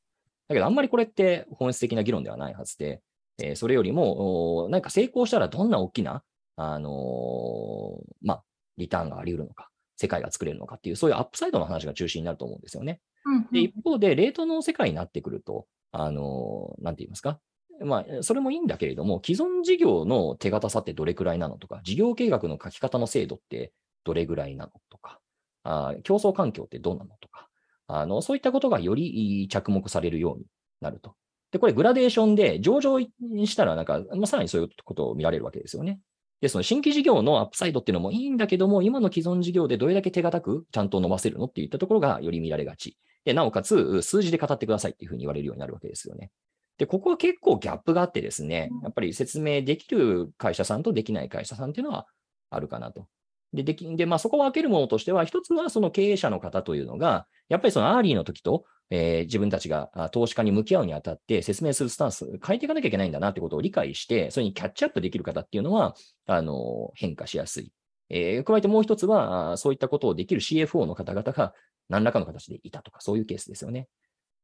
[0.49, 3.03] だけどあんまりこれって本質的な議論ではないはずで、
[3.43, 6.23] えーそれよりも、おなんか成功したらどんな大きな、
[6.57, 8.45] あのーまあ、
[8.79, 13.01] リターンがあり得るのか、世界が作れるのかっていう、そういうアップサイドの話が中心になると思うんですよね。
[13.25, 17.41] うんで、一方で、レートの世界になってくると、あの、なんて言いますか？
[17.85, 23.73] まあ、それもいいんだけれども、既存事業の手堅さってどれくらいなのとか、事業計画の書き方の精度って
[24.05, 25.21] どれぐらいなのとか、
[25.65, 27.49] あ競争環境ってどうなのとか、
[27.89, 30.45] あの、そういったことがより着目されるように
[30.81, 31.15] なると。
[31.53, 36.01] で、これグラデーションで上場にしたら、なんか、まあ、さらにそういうことを見られるわけですよね。
[36.41, 42.99] で、その新規事業のアップサイドっていうのもいいんだけども、今の既存事業でどれだけ手堅くちゃんと伸ばせるのっていったところがより見られがち。
[43.25, 46.31] で、なおかつ、数字で語ってくださいっていうふうに言われるようになるわけですよね。
[46.79, 52.07] で、ここは結構ギャップがあってですね、やっぱり説明できる会社さんとできない会社さんっていうのは
[52.51, 53.07] あるかなと。
[53.53, 65.95] で、でき、で、まあそこを分けるものとしては、一つはその経営者の方というのが、やっぱりそのアーリーの時と、えー自分たちがあ投資家に向き合うにあたって説明するスタンス変えていかなきゃいけないんだなってことを理解して、それにキャッチアップできる方っていうのは、
[66.27, 67.73] あの、変化しやすい。
[68.11, 71.53] えー加えてもう一つは、あそういったことをできる CFO の方々が
[71.89, 73.89] 何らかの形でいたとか、そういうケースですよね。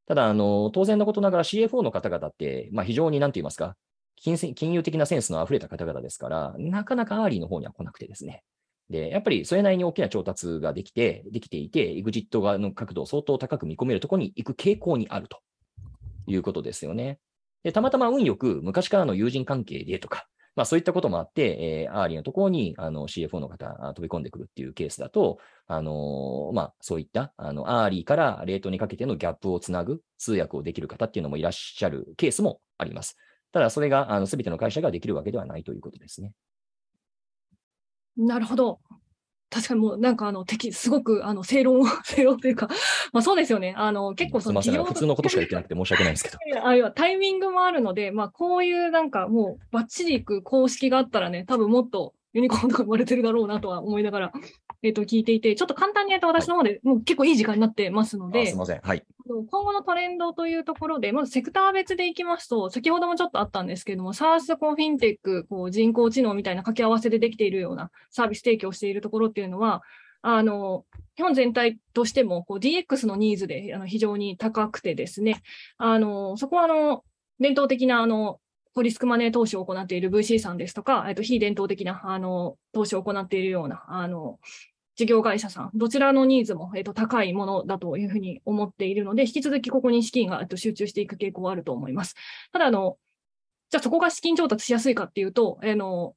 [0.07, 3.77] ただ、あの、当然のことながら CFO の方々って、まあ非常になんて言いますか、
[4.17, 8.43] 金金融的なセンスの溢れた方々ですから、なかなかアーリーの方には来なくてですね。
[8.91, 15.41] で、やっぱりそれなりに大きな調達ができて、できていて、エグジット側の角度を相当高く見込めるところに行く傾向にあると
[16.27, 17.19] いうことですよね。
[17.63, 33.17] で、たまたま運よく昔からの友人関係でとか、まあそういったこともあって、えーアーリーのところにあの CFO の方あ飛び込んでくるっていうケースだと、あのーまあそういったあのアーリーからレートにかけてのギャップをつなぐ通訳をできる方っていうのもいらっしゃるケースもあります。
[33.53, 36.33] ただそれがすべての会社ができるわけではないということですね。
[38.17, 38.81] なるほど。
[39.53, 42.69] 確かにもうなんかあの敵、すごくあの正論を、 正論というか、
[43.13, 43.75] まあそうですよね。
[43.77, 46.39] あの結構その普通のことしか言ってなくて申し訳ないんですけど。
[46.67, 54.33] あるいはタイミングもあるので、まあこういうなんかもうバッチリいく公式があったらね、多分もっとユニコーンとか生まれてるだろうなとは思いながら、
[54.83, 58.81] えっ、と聞いていて、ちょっと簡単に言うと私の方で、もう結構いい時間になってますのあですみ、ません。
[58.81, 59.05] はい。
[59.27, 69.83] 今後のトレンドというところで、まずセクター別でいきますと、先ほどもちょっとあったんですけれども、SaaS、こうフィンテック、こう人工知能みたいな掛け合わせでできているようなサービス提供しているところっていうのは、
[70.23, 70.85] あの、
[71.17, 75.43] 日本全体としてもこう DX のニーズであの非常に高くてですね、
[75.79, 77.05] あの、そこはあの、
[77.39, 78.41] 伝統的なあの、
[78.81, 84.39] リスクマネー投資を行っている VC さんですとか、えっと、非伝統的なあの投資を行っているような、あの、
[85.03, 92.15] 事業会社さん、どちらのニーズも、えっと、高いものだというふうに思っているので、引き続きここに資金が、えっと、集中していく傾向はあると思います。
[92.53, 92.99] ただ、あの、
[93.71, 96.15] じゃあそこが資金調達しやすいかっていうと、あの、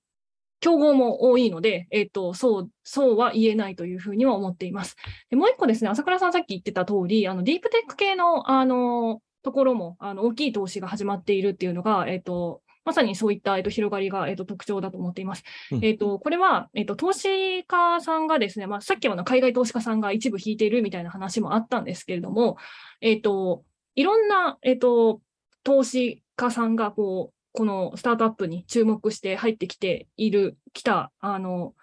[0.60, 4.96] 競合も多いので、えっと、そう、そうは言えないというふうには思っています。
[5.30, 15.44] でもう一個ですね、朝倉さんさっき言ってた通り、あの、ディープテック系の、あの、ところも、あの、大きい投資が始まっているっていうのが、えっと、まさにそういった、えっと、広がりが、えっと、特徴だと思っています。
[15.72, 22.58] うんえっと、これは、えっと、投資家さんがですね、まあ、さっきはあの海外投資家さんが一部引いているみたいな話もあったんですけれども、
[23.02, 23.64] えっと、
[23.96, 25.22] いろんな、えっと、
[25.64, 31.74] 投資家さんが、こう、このスタートアップに注目して入ってきている、来た、あの、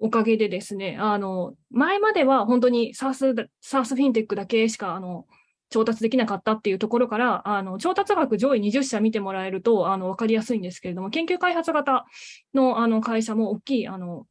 [0.00, 5.26] おかげでですね、あの、前までは本当に SARS だ、SARS フィンテックだけしか、あの、
[5.74, 12.06] 調達できなかったっていうところから、あの、調達額上位20社見てもらえると、あの、わかりやすいんですけれども、研究開発型
[12.54, 14.28] の、あの、会社も大きい、あの、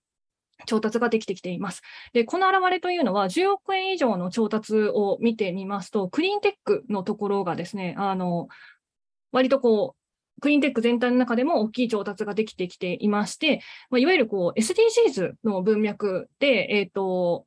[0.65, 1.81] 調達ができてきています。
[2.13, 8.47] で、この現れというのは、10億円以上の調達を見てみますと、クリーンテックのところがですね、あの、
[9.33, 9.97] 割とこ
[10.37, 13.59] う、クリーンテック全体の中でも大きい調達ができてきていまして、
[13.89, 17.45] まあ、いわゆるこう SDGs の文脈で、えっ、と、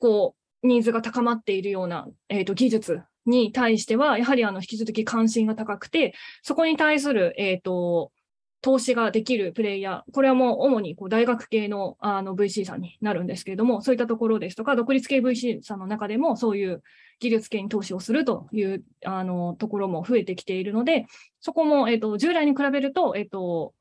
[0.00, 8.12] こう、ニーズが高まっているような、えっ、と、技術に対しては、やはりあの、引き続き関心が高くて、そこに対する、えっ、と、
[8.62, 16.82] 投資ができるプレイヤー、これはもう主にこう大学系のあの VC さんになるんですけれども、そういったところですとか、独立系 VC さんの中でもそういう
[17.20, 21.06] 技術系に投資をするというあのところも増えてきているので、
[21.40, 23.72] そこも、えっと従来に比べると、えっと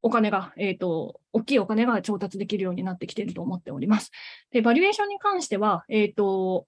[0.00, 4.10] お金が、えっと大きいお金が調達できるようになってきていると思っております。
[4.52, 6.66] で、バリュエーションに関しては、えっと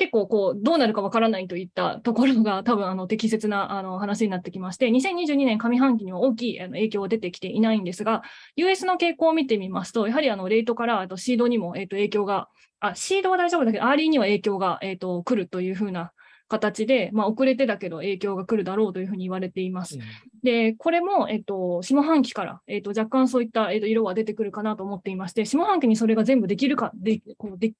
[0.00, 8.22] 結構こう、どうなるかわからないといったところが多分あの適切なあの話になってきまして、2022年上半期には大きいあの影響は出てきていないんですが、
[8.56, 12.48] US の傾向を見てみますと、やはりあのレートからあとシードにも、えー、と影響が、
[12.80, 16.12] あ、シードは大丈夫だけど、アーリーには影響が、えー、と来るというふうな
[16.48, 19.98] 形で、まあ、遅れてだけど影響が来るだろうというふうに言われています。
[20.42, 27.74] で、これも、えっと、下半期から、えっと、若干そういった、えっと、色は出てくるかなと思っていまして、下半期にそれが全部できるか、で、こう、で、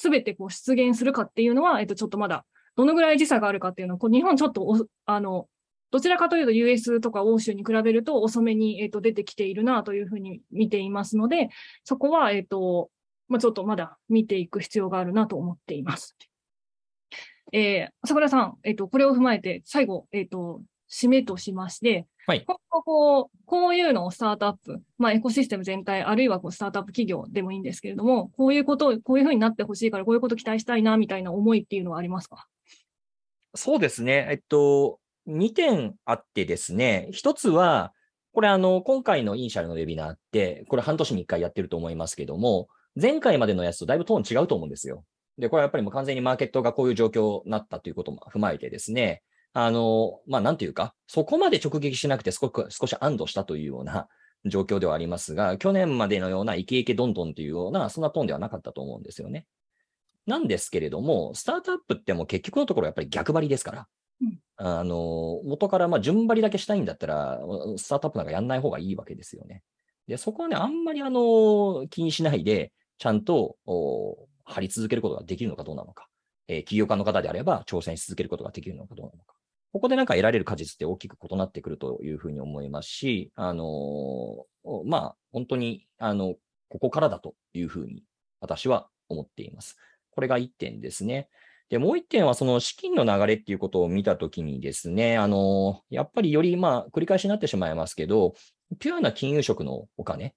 [0.00, 5.46] すべてこう出現するかっていうのは、えっと、ちょっとまだ、どのぐらい時差があるかっていうのは、こう日本ちょっと、あの、
[5.90, 11.50] どちらかというと US とか欧州に比べると遅めに、えっと、出てきているなというふうに見ていますので、
[11.84, 12.90] そこは、えっと、
[13.28, 16.16] まあ、ちょっとまだ見ていく必要があるなと思っています。
[17.52, 32.46] えー、朝倉さん、えっと、これを踏まえて、最後、えっと、締めとしまして、はい今後こう、こういうのをスタートアップ、まあ、エコシステム全体、あるいはこうスタートアップ企業でもいいんですけれども、こういうことを、こういうふうになってほしいから、こういうことを期待したいな、みたいな思いっていうのはありますか？
[33.54, 34.28] そうですね。
[34.30, 37.08] えっと、2点あってですね。
[37.12, 37.92] 一つは、
[38.32, 42.68] これあの、今回のイニシャルのウェビナーって、これ半年に1回やってると思いますけども、
[43.00, 45.04] 前回までのやつとだいぶトーン違うと思うんですよ。
[45.36, 54.08] で、これはやっぱりもう完全にマーケットがこういう状況になったということも踏まえてですね、あの、まあ、なんていうか、そこまで直撃しなくて少し少し安堵したというような
[54.46, 59.46] 状況ではありますが、去年までのようなイケイケどんどんというような、そんなトーンではなかったと思うんですよね。
[60.26, 63.88] なんですけれども、スタートアップってもう結局のところやっぱり逆張りですから、
[64.22, 67.40] うんあの、元からまあ順張りだけしたいんだったら、
[67.76, 69.62] スタートアップなんかやんない方がいいわけですよね。
[70.06, 76.08] で、そこはね、あんまりあの、気にしないで、ちゃんと、お張り続けることができるのかどうなのか。
[76.48, 79.34] えー起業家の方であれば挑戦し続けることができるのかどうなのか。
[79.72, 86.34] ここでなんか得られる果実って大きく異なってくるというふうに思いますし、あのーまあ、本当に、あの、
[86.68, 88.04] ここからだというふうに
[88.40, 89.76] 私は思っています。
[90.10, 91.28] これが一点ですね。
[91.68, 98.34] で、もう一点はその資金の流れっていうことを見たときにですね、あの、やっぱりより、まあ、繰り返しになってしまいますけど、
[98.80, 100.34] ピュアな金融職のお金、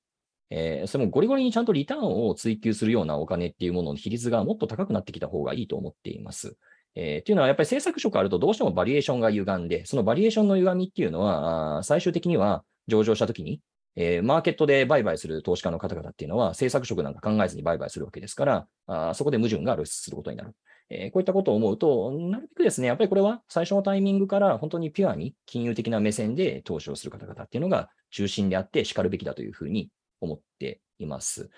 [0.49, 6.57] えーそれもゴリゴリにちゃんとリターンを追求するようなお金っていうものの比率がもっと高くなってきた方がいいと思っています。
[6.95, 13.61] えーっていうのは、やっぱり政策職あるとどうしてもバリエーションが歪んで、そのバリエーションの歪みっていうのは、最終的には上場したときに、
[13.95, 20.55] えーマーケットで売買する投資家の方々っていうのは、政策職なんか考えずに売買するわけですから、あそこで矛盾が露出することになる。
[20.89, 29.89] えーこういったことを思うと、なるべくですね、やっぱりこれは最初のタイミングから本当にピュアに金融的な目線で投資をする方々っていうのが中心であって叱るべきだというふうに
[30.21, 31.49] 思っています。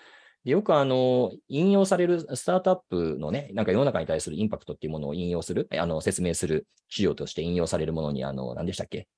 [0.46, 9.08] でよくあの、引用されるスタートアップのね、なんか世の中に対するインパクトっていうものを引用する、あの、説明する資料として引用されるものに、あの、何でしたっけ？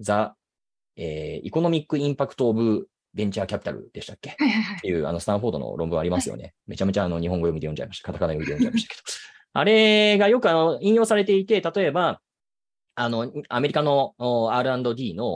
[0.00, 0.34] ザ、
[0.96, 4.30] えー、イコノミックインパクトオブベンチャーキャピタルでしたっけ？
[4.38, 4.80] はいはいはいっ。
[4.80, 6.54] ていう、あの、スタンフォードの論文ありますよね。
[6.66, 8.06] めちゃめちゃあの、日本語読みで読んじゃいました。
[8.06, 9.02] カタカナ読みで読んじゃいましたけど。
[9.52, 12.22] あれがよくあの、引用されていて、例えば、
[12.98, 15.26] あの、アメリカのお R&D の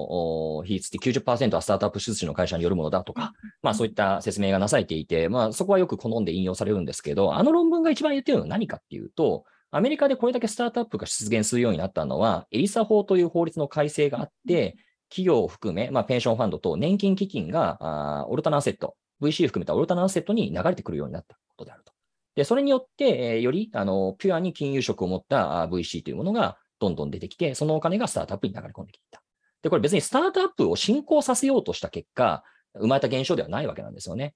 [0.56, 3.32] お比率って90%はスタートアップ出資の会社によるものだとか、
[3.62, 14.76] まあそういった説明がなされていて、まあそこはよく好んで引用されるんですけど、あの論文が一番言ってるのは何かっていうと、アメリカでこれだけスタートアップが出現するようになったのは、エリサ法という法律の改正があって、
[15.08, 21.92] 企業を含め、まあペンションファンドと年金基金が、オルタナアセット、VC 含めたオルタナアセットに流れてくるようになったことであると。
[22.34, 29.22] で、それによって、えーより、あの、ピュアに金融職を持った VC というものがどんどん出てきて、そのお金がスタートアップに流れ込んできた。
[29.62, 32.42] で、これ別にスタートアップを進行させようとした結果、
[32.78, 34.34] 生まれた現象ではないわけなんですよね。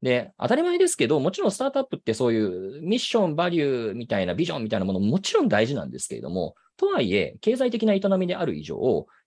[0.00, 8.76] で、当たり前ですけど、もちろんスタートアップってそういうミッション、バリューみたいなビジョンみたいなものももちろん大事なんですけれども、とはいえ、経済的な営みである以上、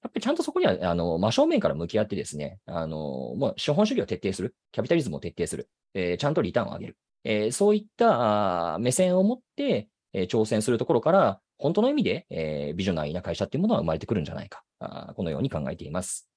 [0.02, 2.98] やっぱりちゃんとそこには、あの、真正面から向き合ってですね、あの、
[3.36, 16.28] もう資本主義を徹底する、キャピタリズムを徹底する、えーちゃんとリターンを上げる、えーそういった目線を持って、えー挑戦するところから、本当の意味で、えービジョナリーな会社っていうものは生まれてくるんじゃないか、あーこのように考えています。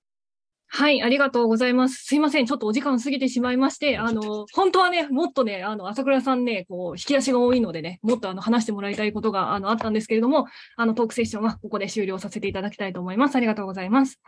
[0.67, 2.05] はい、ありがとうございます。
[2.05, 10.47] すいません、ちょっとお時間過ぎてしまいまして、あの、本当はね、もっとね、あの、朝倉さんね、こう、引き出しが多いのでね、もっとあの、話してもらいたいことが、あの、あったんですけれども、
[10.77, 13.37] あの、トークセッションはここで終了させていただきたいと思います。
[13.37, 14.21] ありがとうございます。